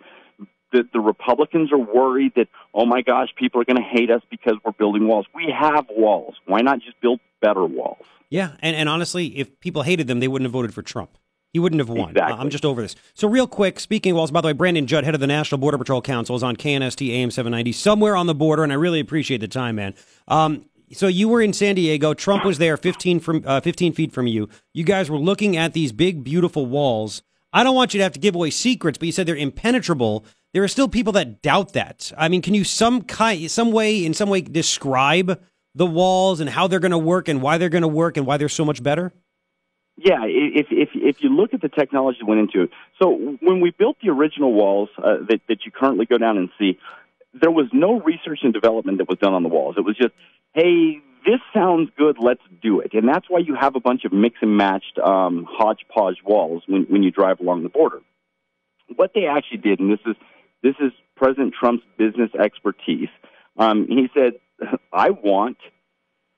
The, 0.73 0.85
the 0.93 1.01
Republicans 1.01 1.71
are 1.71 1.79
worried 1.79 2.33
that 2.37 2.49
oh 2.75 2.87
my 2.87 3.03
gosh, 3.03 3.29
people 3.37 3.61
are 3.61 3.65
going 3.65 3.77
to 3.77 3.83
hate 3.83 4.11
us 4.11 4.23
because 4.31 4.55
we're 4.65 4.73
building 4.73 5.07
walls. 5.07 5.27
We 5.35 5.53
have 5.59 5.87
walls. 5.91 6.35
Why 6.47 6.63
not 6.63 6.81
just 6.81 7.01
build 7.01 7.21
better 7.41 7.65
walls? 7.65 8.05
Yeah, 8.31 8.53
and, 8.61 8.75
and 8.75 8.89
honestly, 8.89 9.39
if 9.39 9.61
people 9.61 9.83
hated 9.83 10.07
them, 10.07 10.21
they 10.21 10.29
wouldn't 10.29 10.47
have 10.47 10.53
voted 10.53 10.73
for 10.73 10.81
Trump. 10.81 11.19
He 11.53 11.59
wouldn't 11.59 11.81
have 11.81 11.91
won. 11.91 12.11
Exactly. 12.11 12.39
I'm 12.39 12.49
just 12.49 12.65
over 12.65 12.81
this. 12.81 12.97
So, 13.13 13.29
real 13.29 13.47
quick, 13.47 13.79
speaking 13.79 14.13
of 14.13 14.17
walls, 14.17 14.31
by 14.31 14.41
the 14.41 14.47
way, 14.47 14.53
Brandon 14.55 14.87
Judd, 14.87 15.05
head 15.05 15.15
of 15.15 15.21
the 15.21 15.27
National 15.27 15.59
Border 15.59 15.77
Patrol 15.77 16.01
Council, 16.01 16.35
is 16.35 16.43
on 16.43 16.57
KNST 16.57 17.11
AM 17.11 17.31
790, 17.31 17.73
somewhere 17.73 18.17
on 18.17 18.27
the 18.27 18.35
border, 18.35 18.63
and 18.63 18.73
I 18.73 18.77
really 18.77 19.01
appreciate 19.01 19.43
the 19.43 19.49
time, 19.49 19.77
man. 19.77 19.95
Um, 20.29 20.65
so, 20.93 21.07
you 21.07 21.29
were 21.29 21.43
in 21.43 21.53
San 21.53 21.75
Diego. 21.75 22.15
Trump 22.15 22.45
was 22.45 22.59
there 22.59 22.77
15, 22.77 23.21
from, 23.21 23.43
uh, 23.47 23.61
15 23.61 23.93
feet 23.93 24.13
from 24.13 24.27
you. 24.27 24.49
You 24.73 24.85
guys 24.85 25.11
were 25.11 25.19
looking 25.19 25.57
at 25.57 25.73
these 25.73 25.93
big, 25.93 26.25
beautiful 26.25 26.67
walls. 26.67 27.23
I 27.53 27.65
don't 27.65 27.75
want 27.75 27.93
you 27.93 27.99
to 27.99 28.05
have 28.05 28.13
to 28.13 28.21
give 28.21 28.35
away 28.35 28.51
secrets, 28.51 28.99
but 28.99 29.07
you 29.07 29.13
said 29.13 29.27
they're 29.27 29.37
impenetrable. 29.37 30.25
There 30.55 30.63
are 30.63 30.69
still 30.69 30.89
people 30.89 31.13
that 31.15 31.43
doubt 31.43 31.73
that. 31.75 32.13
I 32.17 32.29
mean, 32.29 32.43
can 32.43 32.55
you 32.55 32.65
some 32.65 33.03
kind, 33.03 33.51
some 33.51 33.73
way, 33.73 34.05
in 34.05 34.15
some 34.15 34.29
way, 34.29 34.41
describe 34.41 35.41
the 35.75 35.87
walls 35.87 36.41
and 36.41 36.51
how 36.51 36.67
they're 36.67 36.81
going 36.81 36.93
to 36.93 36.99
work 36.99 37.29
and 37.29 37.43
why 37.43 37.59
they're 37.59 37.69
going 37.69 37.83
to 37.83 37.89
work 37.89 38.17
and 38.17 38.27
why 38.27 38.37
they're 38.37 38.49
so 38.49 38.65
much 38.65 38.83
better? 38.83 39.13
Yeah, 39.97 40.25
if 40.25 40.67
if 40.71 40.89
if 40.95 41.23
you 41.23 41.29
look 41.29 41.53
at 41.53 41.61
the 41.61 41.69
technology 41.69 42.19
that 42.21 42.27
went 42.27 42.41
into 42.41 42.63
it, 42.63 42.71
so 43.01 43.37
when 43.41 43.61
we 43.61 43.71
built 43.71 43.99
the 44.03 44.09
original 44.09 44.53
walls 44.53 44.89
uh, 44.97 45.19
that 45.29 45.41
that 45.49 45.67
you 45.67 45.71
currently 45.71 46.07
go 46.07 46.17
down 46.17 46.39
and 46.39 46.49
see, 46.59 46.79
there 47.41 47.51
was 47.51 47.67
no 47.73 48.01
research 48.01 48.41
and 48.43 48.53
development 48.53 48.99
that 48.99 49.09
was 49.09 49.19
done 49.19 49.35
on 49.35 49.43
the 49.43 49.49
walls. 49.49 49.77
It 49.79 49.85
was 49.85 49.97
just, 49.97 50.13
hey, 50.55 51.01
this 51.25 51.41
sounds 51.55 51.91
good, 51.97 52.17
let's 52.21 52.43
do 52.63 52.81
it, 52.81 52.93
and 52.95 53.09
that's 53.09 53.27
why 53.29 53.39
you 53.39 53.55
have 53.55 53.77
a 53.77 53.81
bunch 53.81 54.05
of 54.05 54.13
mix 54.13 54.37
and 54.43 54.57
matched 54.57 54.99
um, 54.99 55.47
hodgepodge 55.49 56.19
walls 56.25 56.65
when 56.67 56.83
when 56.85 57.03
you 57.03 57.11
drive 57.11 57.41
along 57.41 57.63
the 57.63 57.69
border. 57.69 58.01
What 58.97 59.13
they 59.15 59.27
actually 59.27 59.59
did, 59.59 59.79
and 59.81 59.91
this 59.91 60.01
is 60.05 60.17
this 60.63 60.75
is 60.81 60.93
President 61.17 61.55
Trump's 61.59 61.85
business 61.97 62.31
expertise. 62.35 63.09
Um, 63.57 63.87
he 63.89 64.09
said, 64.15 64.33
I 64.93 65.11
want 65.11 65.59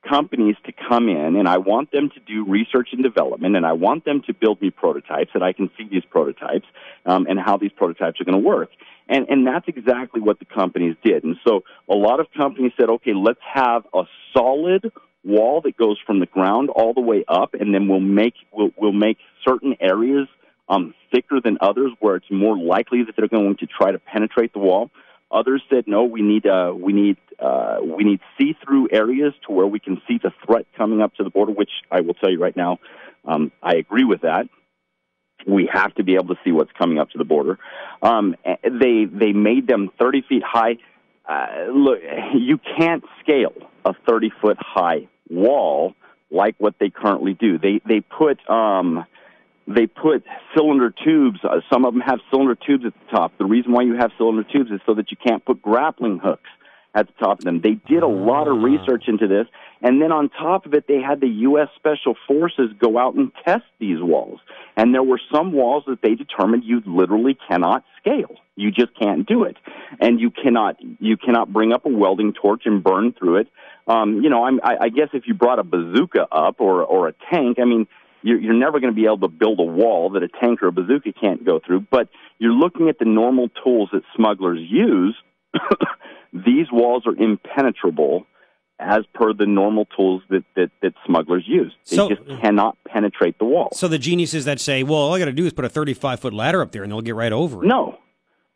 companies 0.09 0.57
to 0.67 0.73
come 0.89 1.09
in 1.09 1.37
and 1.37 1.49
I 1.49 1.59
want 1.59 1.91
them 1.91 2.11
to 2.11 2.21
do 2.21 2.45
research 2.45 2.89
and 2.93 3.03
development 3.03 3.57
and 3.57 3.65
I 3.65 3.73
want 3.73 4.05
them 4.05 4.23
to 4.27 4.35
build 4.35 4.61
me 4.61 4.71
prototypes 4.71 5.31
that 5.33 5.43
I 5.43 5.53
can 5.53 5.71
see 5.79 5.89
these 5.91 6.05
prototypes 6.05 6.67
um, 7.07 7.27
and 7.29 7.39
how 7.41 7.57
these 7.57 7.73
prototypes 7.73 8.21
are 8.21 8.25
going 8.25 8.41
to 8.41 8.47
work. 8.47 8.69
And, 9.09 9.29
and 9.29 9.47
that's 9.47 9.67
exactly 9.69 10.21
what 10.21 10.39
the 10.39 10.47
companies 10.47 10.97
did. 11.05 11.25
And 11.25 11.37
so 11.47 11.63
a 11.89 11.95
lot 11.95 12.21
of 12.21 12.27
companies 12.37 12.73
said, 12.79 12.89
okay, 12.89 13.13
let's 13.15 13.41
have 13.55 13.85
a 13.93 14.05
solid 14.37 14.91
wall 15.25 15.61
that 15.63 15.77
goes 15.77 15.99
from 16.07 16.21
the 16.21 16.27
ground 16.27 16.71
all 16.71 16.95
the 16.95 17.01
way 17.01 17.25
up 17.29 17.55
and 17.55 17.75
then 17.75 17.89
we'll 17.89 18.01
make, 18.01 18.35
we'll, 18.53 18.71
we'll 18.77 18.93
make 18.93 19.19
certain 19.47 19.77
areas 19.81 20.29
um, 20.69 20.95
thicker 21.13 21.41
than 21.43 21.59
others 21.61 21.93
where 22.01 22.17
it's 22.17 22.31
more 22.31 22.57
likely 22.57 23.03
that 23.05 23.15
they're 23.17 23.29
going 23.29 23.57
to 23.57 23.67
try 23.67 23.93
to 23.93 23.99
penetrate 23.99 24.53
the 24.53 24.59
wall. 24.59 24.91
Others 25.31 25.63
said, 25.69 25.85
no, 25.87 26.05
we 26.05 26.23
need 26.23 26.47
uh, 26.47 26.73
we 26.75 26.93
need 26.93 27.17
uh, 27.41 27.79
we 27.83 28.05
need 28.05 28.21
see-through 28.39 28.89
areas 28.93 29.35
to 29.47 29.53
where 29.53 29.67
we 29.67 29.81
can 29.81 30.01
see 30.07 30.19
the 30.23 30.31
threat 30.47 30.67
coming 30.77 31.03
up 31.03 31.15
to 31.17 31.25
the 31.25 31.31
border. 31.31 31.51
Which 31.51 31.71
I 31.91 32.03
will 32.03 32.15
tell 32.15 32.31
you 32.31 32.39
right 32.39 32.57
now, 32.57 32.79
um, 33.25 33.51
I 33.63 33.75
agree 33.77 34.05
with 34.05 34.21
that. 34.21 34.49
We 35.47 35.69
have 35.73 35.95
to 35.97 36.05
be 36.05 36.15
able 36.15 36.35
to 36.35 36.41
see 36.45 36.53
what's 36.53 36.73
coming 36.73 36.99
up 36.99 37.11
to 37.11 37.19
the 37.19 37.25
border. 37.25 37.59
Um, 38.03 38.35
they 38.45 39.05
they 39.05 39.33
made 39.33 39.67
them 39.67 39.91
30 39.99 40.23
feet 40.29 40.43
high. 40.43 40.77
Uh, 41.29 41.71
look, 41.73 41.99
you 42.35 42.59
can't 42.79 43.05
scale 43.21 43.53
a 43.85 43.95
30 44.09 44.31
foot 44.41 44.57
high 44.59 45.09
wall 45.29 45.95
like 46.31 46.55
what 46.59 46.75
they 46.81 46.91
currently 46.91 47.35
do. 47.35 47.59
They 47.59 47.81
they 47.87 48.01
put 48.01 48.39
um, 48.49 49.05
they 49.67 49.87
put 49.87 50.25
cylinder 50.55 50.91
tubes. 51.05 51.41
Uh, 51.43 51.61
some 51.73 51.85
of 51.85 51.95
them 51.95 52.03
have 52.03 52.21
cylinder 52.31 52.55
tubes 52.55 52.85
at 52.87 52.93
the 52.95 53.17
top. 53.17 53.33
The 53.39 53.45
reason 53.45 53.73
why 53.73 53.83
you 53.83 53.95
have 53.95 54.13
cylinder 54.19 54.45
tubes 54.45 54.71
is 54.71 54.81
so 54.87 54.95
that 54.95 55.11
you 55.11 55.17
can't 55.17 55.45
put 55.45 55.63
grappling 55.63 56.19
hooks 56.19 56.49
at 56.95 57.07
the 57.07 57.13
top 57.19 57.39
of 57.39 57.45
them. 57.45 57.61
They 57.61 57.73
did 57.89 58.03
a 58.03 58.09
lot 58.09 58.49
of 58.49 58.63
research 58.63 59.05
into 59.09 59.27
this, 59.27 59.47
and 59.83 60.01
then 60.01 60.13
on 60.13 60.29
top 60.29 60.67
of 60.67 60.75
it, 60.75 60.87
they 60.87 61.01
had 61.01 61.21
the 61.21 61.29
U.S. 61.29 61.69
Special 61.77 62.15
Forces 62.27 62.71
go 62.79 62.99
out 62.99 63.15
and 63.15 63.33
test 63.45 63.65
these 63.79 64.01
walls. 64.01 64.41
And 64.77 64.95
there 64.95 65.03
were 65.03 65.21
some 65.33 65.53
walls 65.53 65.85
that 65.87 66.03
they 66.03 66.15
determined 66.15 66.65
you 66.65 66.83
literally 66.87 67.37
cannot 67.49 67.85
scale. 68.01 68.37
You 68.57 68.71
just 68.71 68.99
can't 68.99 69.27
do 69.27 69.45
it, 69.45 69.57
and 70.01 70.21
you 70.21 70.31
cannot 70.31 70.77
you 71.01 71.17
cannot 71.17 71.53
bring 71.53 71.73
up 71.73 71.87
a 71.87 71.91
welding 71.91 72.33
torch 72.33 72.63
and 72.65 72.83
burn 72.83 73.13
through 73.13 73.39
it. 73.39 73.49
Um, 73.87 74.23
you 74.23 74.31
know, 74.31 74.45
I'm, 74.45 74.61
I, 74.63 74.77
I 74.83 74.89
guess 74.89 75.09
if 75.13 75.25
you 75.27 75.35
brought 75.35 75.59
a 75.59 75.65
bazooka 75.65 76.27
up 76.31 76.61
or 76.61 76.83
or 76.83 77.09
a 77.09 77.15
tank, 77.31 77.59
I 77.61 77.65
mean 77.65 77.87
you're, 78.25 78.41
you're 78.41 78.55
never 78.55 78.81
going 78.81 78.93
to 78.93 78.97
be 78.97 79.05
able 79.05 79.21
to 79.21 79.29
build 79.29 79.61
a 79.61 79.65
wall 79.65 80.11
that 80.11 80.23
a 80.23 80.29
tank 80.29 80.63
or 80.63 80.69
a 80.69 80.73
bazooka 80.73 81.13
can't 81.13 81.45
go 81.45 81.61
through. 81.65 81.87
But 81.91 82.09
you're 82.39 82.53
looking 82.53 82.89
at 82.89 82.99
the 82.99 83.05
normal 83.05 83.51
tools 83.63 83.91
that 83.93 84.03
smugglers 84.17 84.61
use. 84.61 85.15
These 86.33 86.67
walls 86.73 87.05
are 87.07 87.15
impenetrable 87.17 88.27
as 88.81 89.05
per 89.15 89.33
the 89.33 89.47
normal 89.47 89.87
tools 89.97 90.23
that, 90.31 90.43
that, 90.57 90.71
that 90.83 90.95
smugglers 91.07 91.45
use. 91.47 91.73
They 91.89 91.97
So- 91.97 92.09
just 92.09 92.27
cannot 92.43 92.77
penetrate 92.87 93.39
the 93.39 93.45
wall. 93.45 93.69
So 93.73 93.87
the 93.89 93.99
geniuses 93.99 94.45
that 94.47 94.61
say, 94.61 94.83
well, 94.83 94.99
all 94.99 95.15
I 95.15 95.19
got 95.19 95.27
to 95.27 95.33
do 95.33 95.47
is 95.47 95.53
put 95.53 95.65
a 95.65 95.69
35 95.69 96.21
foot 96.21 96.35
ladder 96.35 96.61
up 96.61 96.73
there 96.73 96.83
and 96.83 96.91
they'll 96.91 97.01
get 97.01 97.15
right 97.15 97.33
over 97.33 97.63
it. 97.65 97.69
No, 97.69 97.99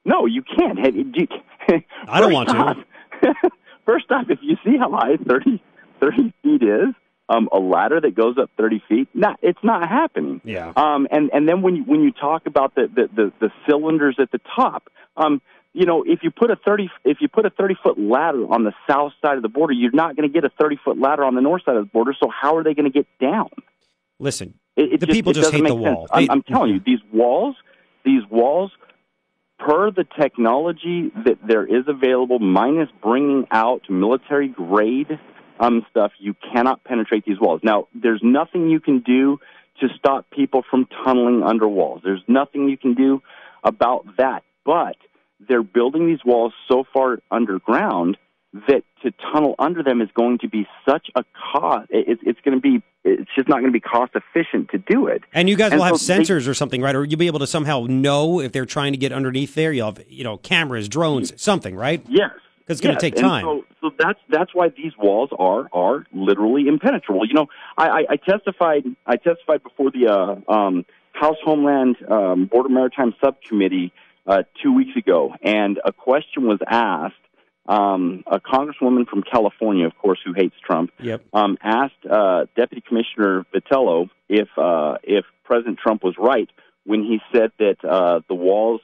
no, 0.05 0.27
you 0.27 0.43
can't. 0.43 0.79
I 2.09 2.21
don't 2.21 2.33
want 2.33 2.49
to. 2.49 2.85
First 3.87 4.11
off, 4.11 4.27
if 4.29 4.41
you 4.43 4.57
see 4.65 4.77
how 4.77 4.91
high 4.91 5.17
30, 5.17 5.63
30 6.01 6.35
feet 6.43 6.63
is, 6.63 6.95
um, 7.31 7.49
a 7.53 7.59
ladder 7.59 8.01
that 8.01 8.15
goes 8.15 8.37
up 8.39 8.51
30 8.57 8.83
feet, 8.89 9.09
not, 9.15 9.39
it's 9.43 9.59
not 9.63 9.87
happening. 9.89 10.41
Yeah. 10.45 10.73
Um, 10.77 11.07
and, 11.11 11.31
and 11.33 11.49
then 11.49 11.63
when 11.63 11.77
you, 11.77 11.85
when 11.85 12.01
you 12.01 12.11
talk 12.11 12.47
about 12.47 12.75
the, 12.75 12.89
the, 12.95 13.09
the, 13.15 13.33
the 13.41 13.51
cylinders 13.69 14.17
at 14.19 14.31
the 14.33 14.41
top, 14.57 14.85
um, 15.17 15.41
you 15.79 15.87
know, 15.87 16.03
if 16.05 16.21
you 16.25 16.31
put 16.33 16.51
a 16.51 16.57
thirty 16.57 16.91
if 17.05 17.19
you 17.21 17.29
put 17.29 17.47
a 17.47 17.51
thirty 17.51 17.77
foot 17.83 17.99
ladder 17.99 18.45
on 18.53 18.65
the 18.65 18.73
south 18.91 19.13
side 19.23 19.37
of 19.37 19.43
the 19.43 19.49
border, 19.49 19.73
you're 19.73 19.93
not 19.93 20.17
going 20.17 20.29
to 20.29 20.33
get 20.33 20.45
a 20.45 20.53
thirty 20.61 20.77
foot 20.85 20.99
ladder 20.99 21.25
on 21.25 21.37
the 21.37 21.41
north 21.41 21.63
side 21.65 21.77
of 21.77 21.85
the 21.85 21.91
border. 21.91 22.15
So 22.21 22.29
how 22.29 22.57
are 22.57 22.65
they 22.65 22.75
going 22.75 22.91
to 22.91 22.97
get 23.01 23.07
down? 23.21 23.51
Listen, 24.19 24.55
It, 24.77 24.95
it 24.95 25.01
the 25.01 25.07
people 25.07 25.33
just 25.33 25.53
hate 25.53 25.63
the 25.63 25.69
sense. 25.69 25.81
wall. 25.81 26.09
I'm, 26.11 26.27
They- 26.27 26.31
I'm 26.33 26.43
telling 26.43 26.71
you, 26.75 26.81
these 26.85 26.99
walls, 27.13 27.55
these 28.05 28.23
walls, 28.29 28.73
per 29.61 29.93
the 29.93 30.05
technology 30.21 31.13
that 31.25 31.39
there 31.47 31.65
is 31.65 31.85
available, 31.87 32.41
minus 32.41 32.89
bringing 33.01 33.47
out 33.53 33.83
military 33.89 34.49
grade 34.49 35.21
um, 35.61 35.87
stuff, 35.91 36.11
you 36.19 36.35
cannot 36.53 36.83
penetrate 36.83 37.25
these 37.25 37.39
walls. 37.41 37.61
Now, 37.63 37.87
there's 37.95 38.21
nothing 38.23 38.69
you 38.69 38.81
can 38.81 38.99
do 39.01 39.39
to 39.81 39.89
stop 39.97 40.29
people 40.31 40.65
from 40.69 40.87
tunneling 41.05 41.45
under 41.45 41.69
walls. 41.69 42.01
There's 42.03 42.23
nothing 42.27 42.69
you 42.69 42.77
can 42.77 42.95
do 42.95 43.23
about 43.63 44.05
that. 44.17 44.43
But 44.65 44.97
they're 45.47 45.63
building 45.63 46.07
these 46.07 46.25
walls 46.25 46.53
so 46.71 46.85
far 46.93 47.19
underground 47.31 48.17
that 48.67 48.83
to 49.03 49.13
tunnel 49.33 49.55
under 49.59 49.83
them 49.83 50.01
is 50.01 50.09
going 50.15 50.39
to 50.39 50.49
be 50.49 50.67
such 50.89 51.09
a 51.15 51.23
cost. 51.53 51.87
It, 51.91 52.19
it's 52.23 52.41
going 52.41 52.57
to 52.57 52.61
be. 52.61 52.83
It's 53.05 53.31
just 53.37 53.49
not 53.49 53.57
going 53.61 53.67
to 53.67 53.71
be 53.73 53.81
cost 53.81 54.13
efficient 54.15 54.71
to 54.71 54.79
do 54.79 55.07
it. 55.07 55.23
And 55.33 55.49
you 55.49 55.57
guys 55.57 55.71
And 55.73 55.79
will 55.81 55.87
have 55.87 55.99
so 55.99 56.15
they- 56.15 56.21
sensors 56.23 56.49
or 56.49 56.55
something, 56.55 56.83
right? 56.83 56.95
Or 56.95 57.05
you'll 57.05 57.19
be 57.19 57.27
able 57.29 57.39
to 57.39 57.47
somehow 57.47 57.87
know 57.89 58.41
if 58.41 58.53
they're 58.53 58.67
trying 58.67 58.93
to 58.93 58.99
get 58.99 59.13
underneath 59.13 59.55
there. 59.55 59.73
You'll 59.73 59.93
have, 59.95 60.05
you 60.09 60.25
know, 60.25 60.37
cameras, 60.39 60.89
drones, 60.89 61.33
something, 61.41 61.75
right? 61.77 62.03
Yes. 62.09 62.31
'Cause 62.67 62.75
it's 62.77 62.81
gonna 62.83 62.95
Yes. 62.95 63.01
take 63.01 63.15
time. 63.15 63.45
So, 63.47 63.65
so 63.81 63.91
that's 63.99 64.19
that's 64.29 64.55
why 64.55 64.69
these 64.71 64.93
walls 64.99 65.31
are 65.39 65.69
are 65.73 66.05
literally 66.13 66.69
impenetrable. 66.69 67.25
You 67.27 67.33
know, 67.35 67.47
I, 67.79 67.89
I, 67.89 68.05
I 68.11 68.17
testified 68.17 68.85
I 69.07 69.17
testified 69.17 69.63
before 69.63 69.91
the 69.91 70.09
uh, 70.09 70.53
um, 70.53 70.85
House 71.13 71.39
Homeland 71.45 71.97
um, 72.11 72.45
Border 72.47 72.69
Maritime 72.69 73.15
Subcommittee 73.25 73.91
uh, 74.29 74.43
two 74.63 74.73
weeks 74.75 74.97
ago, 74.97 75.35
and 75.43 75.81
a 75.85 75.93
question 75.93 76.47
was 76.47 76.61
asked. 76.67 77.15
Um, 77.67 78.25
a 78.27 78.41
congresswoman 78.41 79.07
from 79.07 79.23
California, 79.23 79.85
of 79.85 79.95
course, 79.99 80.19
who 80.25 80.33
hates 80.33 80.55
Trump, 80.65 80.91
Yep. 81.01 81.21
um, 81.35 81.59
asked 81.63 82.03
uh, 82.11 82.47
Deputy 82.57 82.83
Commissioner 82.87 83.45
Vitiello 83.55 84.09
if 84.27 84.49
uh, 84.57 84.97
if 85.03 85.27
President 85.45 85.79
Trump 85.79 86.03
was 86.03 86.15
right 86.19 86.49
when 86.85 87.03
he 87.03 87.21
said 87.31 87.51
that 87.59 87.77
uh, 87.85 88.21
the 88.27 88.35
walls 88.35 88.81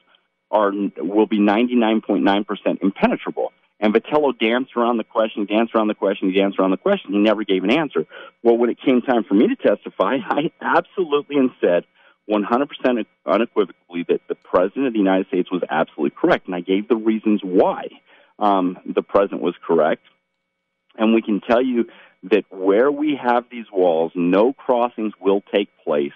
are 0.50 0.70
will 0.98 1.26
be 1.26 1.38
99.9 1.38 2.46
percent 2.46 2.80
impenetrable. 2.82 3.52
And 3.80 3.94
Vitiello 3.94 4.38
danced 4.38 4.76
around 4.76 4.98
the 4.98 5.04
question, 5.04 5.46
danced 5.46 5.74
around 5.74 5.88
the 5.88 5.94
question, 5.94 6.30
he 6.30 6.38
danced 6.38 6.58
around 6.58 6.70
the 6.70 6.76
question. 6.76 7.12
He 7.12 7.18
never 7.18 7.42
gave 7.44 7.64
an 7.64 7.70
answer. 7.70 8.06
Well, 8.42 8.56
when 8.56 8.70
it 8.70 8.78
came 8.84 9.00
time 9.00 9.24
for 9.24 9.34
me 9.34 9.48
to 9.48 9.56
testify, 9.56 10.18
I 10.28 10.50
absolutely 10.60 11.36
and 11.36 11.50
said 11.60 11.84
100% 12.30 13.06
unequivocally 13.26 14.04
that 14.08 14.20
the 14.28 14.34
President 14.34 14.86
of 14.86 14.92
the 14.92 14.98
United 14.98 15.26
States 15.28 15.50
was 15.50 15.62
absolutely 15.68 16.16
correct. 16.18 16.46
And 16.46 16.54
I 16.54 16.60
gave 16.60 16.88
the 16.88 16.96
reasons 16.96 17.40
why 17.42 17.88
um, 18.38 18.78
the 18.86 19.02
President 19.02 19.42
was 19.42 19.54
correct. 19.66 20.02
And 20.96 21.14
we 21.14 21.22
can 21.22 21.40
tell 21.40 21.62
you 21.62 21.86
that 22.30 22.44
where 22.50 22.90
we 22.90 23.18
have 23.22 23.44
these 23.50 23.66
walls, 23.72 24.12
no 24.14 24.52
crossings 24.52 25.12
will 25.20 25.42
take 25.54 25.68
place 25.84 26.12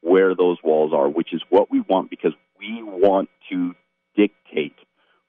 where 0.00 0.34
those 0.34 0.56
walls 0.64 0.92
are, 0.94 1.08
which 1.08 1.34
is 1.34 1.42
what 1.50 1.70
we 1.70 1.80
want 1.80 2.08
because 2.08 2.32
we 2.58 2.82
want 2.82 3.28
to 3.50 3.74
dictate 4.16 4.74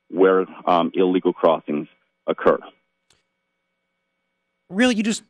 where 0.09 0.45
um, 0.65 0.91
illegal 0.93 1.33
crossings 1.33 1.87
occur. 2.27 2.57
Really, 4.69 4.95
you 4.95 5.03
just, 5.03 5.23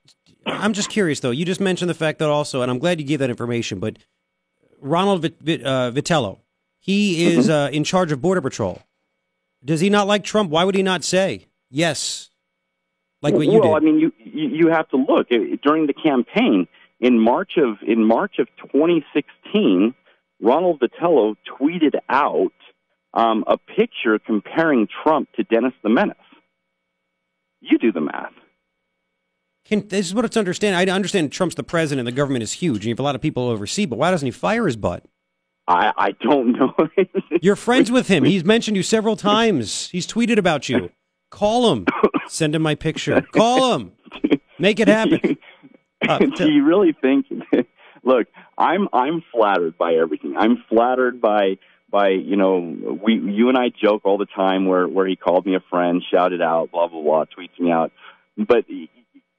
I'm 0.45 0.73
just 0.73 0.89
curious 0.89 1.19
though. 1.19 1.31
You 1.31 1.45
just 1.45 1.61
mentioned 1.61 1.89
the 1.89 1.95
fact 1.95 2.19
that 2.19 2.29
also, 2.29 2.61
and 2.61 2.69
I'm 2.69 2.77
glad 2.77 2.99
you 2.99 3.07
gave 3.07 3.19
that 3.19 3.31
information, 3.31 3.79
but 3.79 3.97
Ronald 4.81 5.21
Vit, 5.21 5.63
uh, 5.63 5.91
Vitiello, 5.91 6.39
he 6.79 7.25
is 7.25 7.49
uh, 7.49 7.69
in 7.71 7.83
charge 7.83 8.11
of 8.11 8.21
Border 8.21 8.41
Patrol. 8.41 8.81
Does 9.63 9.79
he 9.79 9.89
not 9.89 10.07
like 10.07 10.23
Trump? 10.23 10.49
Why 10.49 10.63
would 10.63 10.75
he 10.75 10.83
not 10.83 11.03
say 11.03 11.47
yes? 11.69 12.29
Like 13.21 13.35
what 13.35 13.45
you 13.45 13.59
well, 13.59 13.73
did. 13.73 13.75
I 13.75 13.79
mean, 13.79 13.99
you 13.99 14.11
you 14.17 14.67
have 14.69 14.89
to 14.89 14.97
look 14.97 15.29
during 15.61 15.85
the 15.85 15.93
campaign 15.93 16.67
in 16.99 17.19
March 17.19 17.53
of 17.57 17.77
in 17.87 18.03
March 18.03 18.39
of 18.39 18.47
2016. 18.73 19.93
Ronald 20.41 20.81
Vitiello 20.81 21.35
tweeted 21.47 21.95
out 22.09 22.53
um, 23.13 23.43
a 23.45 23.57
picture 23.57 24.17
comparing 24.17 24.87
Trump 25.03 25.29
to 25.33 25.43
Dennis 25.43 25.73
the 25.83 25.89
Menace. 25.89 26.17
You 27.59 27.77
do 27.77 27.91
the 27.91 28.01
math. 28.01 28.33
Can, 29.71 29.87
this 29.87 30.05
is 30.07 30.13
what 30.13 30.25
it's 30.25 30.35
understand. 30.35 30.75
I 30.75 30.93
understand 30.93 31.31
Trump's 31.31 31.55
the 31.55 31.63
president. 31.63 32.07
And 32.07 32.07
the 32.07 32.17
government 32.17 32.43
is 32.43 32.51
huge, 32.53 32.77
and 32.77 32.85
you 32.85 32.91
have 32.91 32.99
a 32.99 33.03
lot 33.03 33.15
of 33.15 33.21
people 33.21 33.47
overseas. 33.47 33.87
But 33.87 33.97
why 33.97 34.11
doesn't 34.11 34.25
he 34.25 34.31
fire 34.31 34.65
his 34.65 34.75
butt? 34.75 35.05
I, 35.67 35.93
I 35.97 36.11
don't 36.21 36.51
know. 36.59 36.73
You're 37.41 37.55
friends 37.55 37.89
with 37.89 38.07
him. 38.07 38.25
He's 38.25 38.43
mentioned 38.43 38.75
you 38.75 38.83
several 38.83 39.15
times. 39.33 39.87
He's 39.89 40.05
tweeted 40.05 40.37
about 40.37 40.67
you. 40.67 40.89
Call 41.29 41.71
him. 41.71 41.85
Send 42.27 42.53
him 42.53 42.61
my 42.61 42.75
picture. 42.75 43.21
Call 43.21 43.75
him. 43.75 43.93
Make 44.59 44.79
it 44.79 44.87
happen. 44.87 45.37
Uh, 46.09 46.17
do 46.17 46.51
you 46.51 46.65
really 46.65 46.95
think? 46.99 47.27
look, 48.03 48.25
I'm 48.57 48.87
I'm 48.91 49.23
flattered 49.31 49.77
by 49.77 49.93
everything. 49.93 50.33
I'm 50.35 50.63
flattered 50.67 51.21
by 51.21 51.59
by 51.91 52.09
you 52.09 52.37
know 52.37 52.97
we 53.03 53.13
you 53.13 53.49
and 53.49 53.55
I 53.55 53.69
joke 53.69 54.01
all 54.03 54.17
the 54.17 54.25
time 54.25 54.65
where 54.65 54.87
where 54.87 55.05
he 55.05 55.15
called 55.15 55.45
me 55.45 55.53
a 55.53 55.59
friend, 55.69 56.01
shouted 56.11 56.41
out, 56.41 56.71
blah 56.71 56.87
blah 56.87 57.03
blah, 57.03 57.25
tweets 57.25 57.59
me 57.59 57.69
out. 57.69 57.91
But 58.35 58.65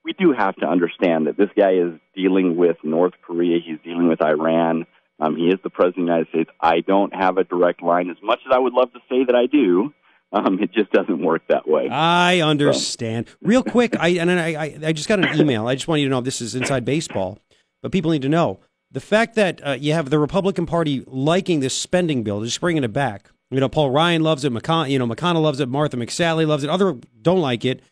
we 0.05 0.13
do 0.13 0.33
have 0.37 0.57
to 0.57 0.67
understand 0.67 1.27
that 1.27 1.37
this 1.37 1.51
guy 1.57 1.73
is 1.73 1.93
dealing 2.15 2.57
with 2.57 2.77
North 2.83 3.15
Korea. 3.25 3.59
He's 3.65 3.79
dealing 3.85 4.09
with 4.09 4.23
Iran. 4.23 4.87
Um, 5.21 5.37
he 5.37 5.45
is 5.49 5.59
the 5.63 5.71
president 5.71 5.99
of 5.99 6.07
the 6.07 6.13
United 6.13 6.29
States. 6.29 6.51
I 6.61 6.81
don't 6.81 7.15
have 7.15 7.37
a 7.39 7.45
direct 7.45 7.83
line. 7.83 8.11
As 8.11 8.17
much 8.23 8.41
as 8.47 8.53
I 8.55 8.59
would 8.59 8.73
love 8.73 8.93
to 8.93 8.99
say 9.09 9.25
that 9.25 9.35
I 9.37 9.47
do, 9.47 9.93
um, 10.33 10.59
it 10.61 10.73
just 10.73 10.91
doesn't 10.91 11.23
work 11.23 11.43
that 11.49 11.69
way. 11.69 11.89
I 11.89 12.41
understand. 12.41 13.27
Real 13.41 13.63
quick, 13.63 13.95
I 13.99 14.09
and 14.11 14.31
I, 14.31 14.55
I 14.55 14.79
I 14.87 14.93
just 14.93 15.09
got 15.09 15.25
an 15.25 15.39
email. 15.39 15.69
I 15.69 15.75
just 15.75 15.87
want 15.87 16.01
you 16.01 16.07
to 16.07 16.11
know 16.11 16.21
this 16.21 16.41
is 16.41 16.55
inside 16.55 16.85
baseball, 16.85 17.39
but 17.83 17.93
people 17.93 18.11
need 18.11 18.23
to 18.23 18.29
know 18.29 18.61
the 18.91 19.01
fact 19.01 19.35
that 19.37 19.65
uh, 19.67 19.73
you 19.73 19.93
have 19.93 20.11
the 20.11 20.19
Republican 20.19 20.67
Party 20.67 21.05
liking 21.07 21.61
this 21.61 21.77
spending 21.77 22.23
bill, 22.23 22.43
just 22.43 22.61
bringing 22.61 22.83
it 22.83 22.93
back. 22.93 23.31
You 23.51 23.61
know, 23.61 23.69
Paul 23.69 23.91
Ryan 23.91 24.23
loves 24.23 24.45
it. 24.45 24.53
McCon- 24.53 24.91
you 24.91 24.99
know, 24.99 25.07
McConnell 25.07 25.43
loves 25.43 25.61
it. 25.61 25.69
Martha 25.69 25.97
McSally 25.99 26.47
loves 26.47 26.65
it. 26.65 26.71
Other 26.71 26.97
don't 27.21 27.41
like 27.41 27.65
it. 27.67 27.83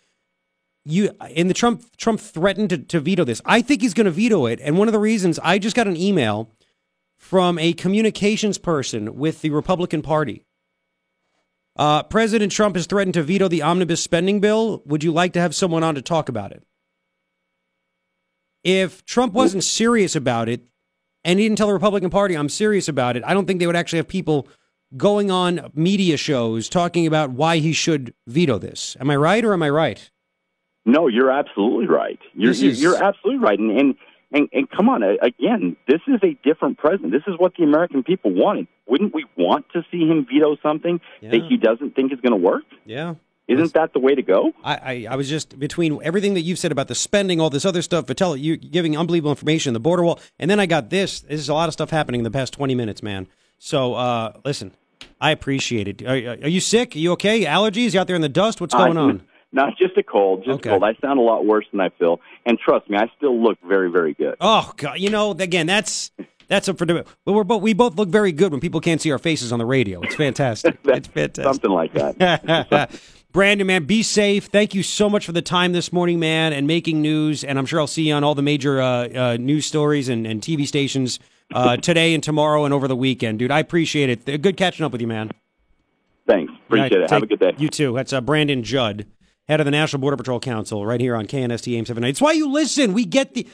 You 0.84 1.10
and 1.36 1.50
the 1.50 1.54
Trump 1.54 1.84
Trump 1.96 2.20
threatened 2.20 2.70
to, 2.70 2.78
to 2.78 3.00
veto 3.00 3.24
this. 3.24 3.42
I 3.44 3.60
think 3.62 3.82
he's 3.82 3.94
going 3.94 4.06
to 4.06 4.10
veto 4.10 4.46
it. 4.46 4.60
And 4.62 4.78
one 4.78 4.88
of 4.88 4.92
the 4.92 4.98
reasons 4.98 5.38
I 5.42 5.58
just 5.58 5.76
got 5.76 5.86
an 5.86 5.96
email 5.96 6.50
from 7.18 7.58
a 7.58 7.74
communications 7.74 8.56
person 8.56 9.16
with 9.16 9.42
the 9.42 9.50
Republican 9.50 10.00
Party. 10.02 10.46
Uh, 11.76 12.02
President 12.02 12.50
Trump 12.50 12.76
has 12.76 12.86
threatened 12.86 13.14
to 13.14 13.22
veto 13.22 13.46
the 13.46 13.62
omnibus 13.62 14.02
spending 14.02 14.40
bill. 14.40 14.82
Would 14.86 15.04
you 15.04 15.12
like 15.12 15.34
to 15.34 15.40
have 15.40 15.54
someone 15.54 15.84
on 15.84 15.94
to 15.94 16.02
talk 16.02 16.28
about 16.28 16.50
it? 16.52 16.64
If 18.64 19.04
Trump 19.04 19.32
wasn't 19.32 19.64
serious 19.64 20.16
about 20.16 20.48
it 20.48 20.62
and 21.24 21.38
he 21.38 21.46
didn't 21.46 21.58
tell 21.58 21.68
the 21.68 21.74
Republican 21.74 22.10
Party, 22.10 22.34
I'm 22.34 22.48
serious 22.48 22.88
about 22.88 23.16
it, 23.16 23.22
I 23.24 23.32
don't 23.32 23.46
think 23.46 23.60
they 23.60 23.66
would 23.66 23.76
actually 23.76 23.98
have 23.98 24.08
people 24.08 24.48
going 24.96 25.30
on 25.30 25.70
media 25.74 26.16
shows 26.16 26.68
talking 26.68 27.06
about 27.06 27.30
why 27.30 27.58
he 27.58 27.72
should 27.72 28.12
veto 28.26 28.58
this. 28.58 28.96
Am 29.00 29.10
I 29.10 29.16
right 29.16 29.44
or 29.44 29.52
am 29.52 29.62
I 29.62 29.70
right? 29.70 30.10
No, 30.84 31.08
you're 31.08 31.30
absolutely 31.30 31.86
right. 31.86 32.18
You're 32.34 32.50
is- 32.52 32.80
you're 32.82 33.02
absolutely 33.02 33.38
right. 33.42 33.58
And, 33.58 33.70
and 33.78 33.94
and 34.32 34.48
and 34.52 34.70
come 34.70 34.88
on, 34.88 35.02
uh, 35.02 35.14
again, 35.22 35.76
this 35.88 36.00
is 36.06 36.20
a 36.22 36.36
different 36.44 36.78
president. 36.78 37.12
This 37.12 37.22
is 37.26 37.34
what 37.38 37.54
the 37.56 37.64
American 37.64 38.02
people 38.02 38.32
wanted. 38.32 38.66
Wouldn't 38.86 39.12
we 39.14 39.24
want 39.36 39.66
to 39.72 39.82
see 39.90 40.06
him 40.06 40.24
veto 40.30 40.56
something 40.62 41.00
that 41.22 41.42
he 41.48 41.56
doesn't 41.56 41.94
think 41.96 42.12
is 42.12 42.20
going 42.20 42.32
to 42.32 42.36
work? 42.44 42.62
Yeah. 42.84 43.14
Isn't 43.48 43.72
that 43.74 43.92
the 43.92 43.98
way 43.98 44.14
to 44.14 44.22
go? 44.22 44.52
I, 44.62 44.74
I, 44.76 45.06
I 45.10 45.16
was 45.16 45.28
just 45.28 45.58
between 45.58 45.98
everything 46.04 46.34
that 46.34 46.42
you've 46.42 46.60
said 46.60 46.70
about 46.70 46.86
the 46.86 46.94
spending, 46.94 47.40
all 47.40 47.50
this 47.50 47.64
other 47.64 47.82
stuff, 47.82 48.06
Vitiello, 48.06 48.40
you 48.40 48.56
giving 48.56 48.96
unbelievable 48.96 49.32
information, 49.32 49.74
the 49.74 49.80
border 49.80 50.04
wall, 50.04 50.20
and 50.38 50.48
then 50.48 50.60
I 50.60 50.66
got 50.66 50.88
this. 50.90 51.22
This 51.22 51.40
is 51.40 51.48
a 51.48 51.54
lot 51.54 51.68
of 51.68 51.72
stuff 51.72 51.90
happening 51.90 52.20
in 52.20 52.24
the 52.24 52.30
past 52.30 52.52
20 52.52 52.76
minutes, 52.76 53.02
man. 53.02 53.26
So, 53.58 53.94
uh, 53.94 54.34
listen, 54.44 54.72
I 55.20 55.32
appreciate 55.32 55.88
it. 55.88 56.02
Are, 56.06 56.44
are 56.44 56.48
you 56.48 56.60
sick? 56.60 56.94
Are 56.94 56.98
you 57.00 57.10
okay? 57.12 57.44
Allergies? 57.44 57.92
You 57.92 57.98
out 57.98 58.06
there 58.06 58.14
in 58.14 58.22
the 58.22 58.28
dust? 58.28 58.60
What's 58.60 58.72
going 58.74 58.96
Uh, 58.96 59.00
on? 59.02 59.22
Not 59.52 59.76
just 59.76 59.96
a 59.96 60.02
cold, 60.02 60.44
just 60.44 60.60
Okay. 60.60 60.70
cold. 60.70 60.84
I 60.84 60.94
sound 61.00 61.18
a 61.18 61.22
lot 61.22 61.44
worse 61.44 61.66
than 61.72 61.80
I 61.80 61.88
feel, 61.90 62.20
and 62.46 62.58
trust 62.58 62.88
me, 62.88 62.96
I 62.96 63.10
still 63.16 63.40
look 63.42 63.58
very, 63.66 63.90
very 63.90 64.14
good. 64.14 64.36
Oh 64.40 64.72
God! 64.76 64.98
You 65.00 65.10
know, 65.10 65.32
again, 65.32 65.66
that's 65.66 66.12
that's 66.46 66.68
up 66.68 66.78
for 66.78 66.84
debate. 66.86 67.06
But 67.24 67.32
we're 67.32 67.42
both 67.44 67.60
we 67.62 67.72
both 67.74 67.96
look 67.96 68.08
very 68.08 68.30
good 68.30 68.52
when 68.52 68.60
people 68.60 68.80
can't 68.80 69.00
see 69.00 69.10
our 69.10 69.18
faces 69.18 69.52
on 69.52 69.58
the 69.58 69.66
radio. 69.66 70.00
It's 70.02 70.14
fantastic. 70.14 70.78
it's 70.84 71.08
fantastic. 71.08 71.44
Something 71.44 71.70
like 71.72 71.92
that. 71.94 72.90
Brandon, 73.32 73.64
man, 73.66 73.84
be 73.84 74.02
safe. 74.02 74.46
Thank 74.46 74.74
you 74.74 74.82
so 74.82 75.08
much 75.08 75.24
for 75.24 75.30
the 75.32 75.42
time 75.42 75.72
this 75.72 75.92
morning, 75.92 76.18
man, 76.18 76.52
and 76.52 76.66
making 76.66 77.00
news. 77.00 77.44
And 77.44 77.58
I'm 77.60 77.66
sure 77.66 77.78
I'll 77.80 77.86
see 77.86 78.08
you 78.08 78.14
on 78.14 78.24
all 78.24 78.34
the 78.34 78.42
major 78.42 78.80
uh, 78.80 79.08
uh, 79.08 79.36
news 79.38 79.66
stories 79.66 80.08
and, 80.08 80.26
and 80.26 80.42
TV 80.42 80.66
stations 80.66 81.20
uh, 81.54 81.76
today 81.88 82.12
and 82.12 82.22
tomorrow 82.24 82.64
and 82.64 82.74
over 82.74 82.88
the 82.88 82.96
weekend, 82.96 83.38
dude. 83.38 83.52
I 83.52 83.60
appreciate 83.60 84.10
it. 84.10 84.42
Good 84.42 84.56
catching 84.56 84.84
up 84.84 84.90
with 84.90 85.00
you, 85.00 85.06
man. 85.06 85.30
Thanks, 86.26 86.52
appreciate 86.66 86.92
Yeah, 86.98 87.04
it. 87.04 87.10
Have 87.10 87.22
a 87.22 87.26
good 87.26 87.38
day. 87.40 87.52
You 87.56 87.68
too. 87.68 87.92
That's 87.94 88.12
uh, 88.12 88.20
Brandon 88.20 88.64
Judd, 88.64 89.06
head 89.50 89.60
of 89.60 89.64
the 89.64 89.72
National 89.72 90.00
Border 90.00 90.16
Patrol 90.16 90.38
Council, 90.38 90.86
right 90.86 91.00
here 91.00 91.16
on 91.16 91.26
KNST 91.26 91.76
AIM 91.76 91.84
79. 91.84 92.08
It's 92.08 92.20
why 92.20 92.32
you 92.32 92.48
listen. 92.48 92.92
We 92.92 93.04
get 93.04 93.34
the, 93.34 93.48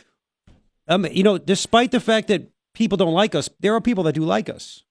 um, 0.89 1.07
you 1.07 1.23
know, 1.23 1.39
despite 1.39 1.91
the 1.91 2.01
fact 2.01 2.29
that 2.29 2.51
people 2.75 2.99
don't 2.99 3.15
like 3.15 3.35
us, 3.35 3.49
there 3.61 3.75
are 3.75 3.81
people 3.81 4.05
that 4.05 4.13
do 4.13 4.23
like 4.23 4.51
us. 4.51 4.83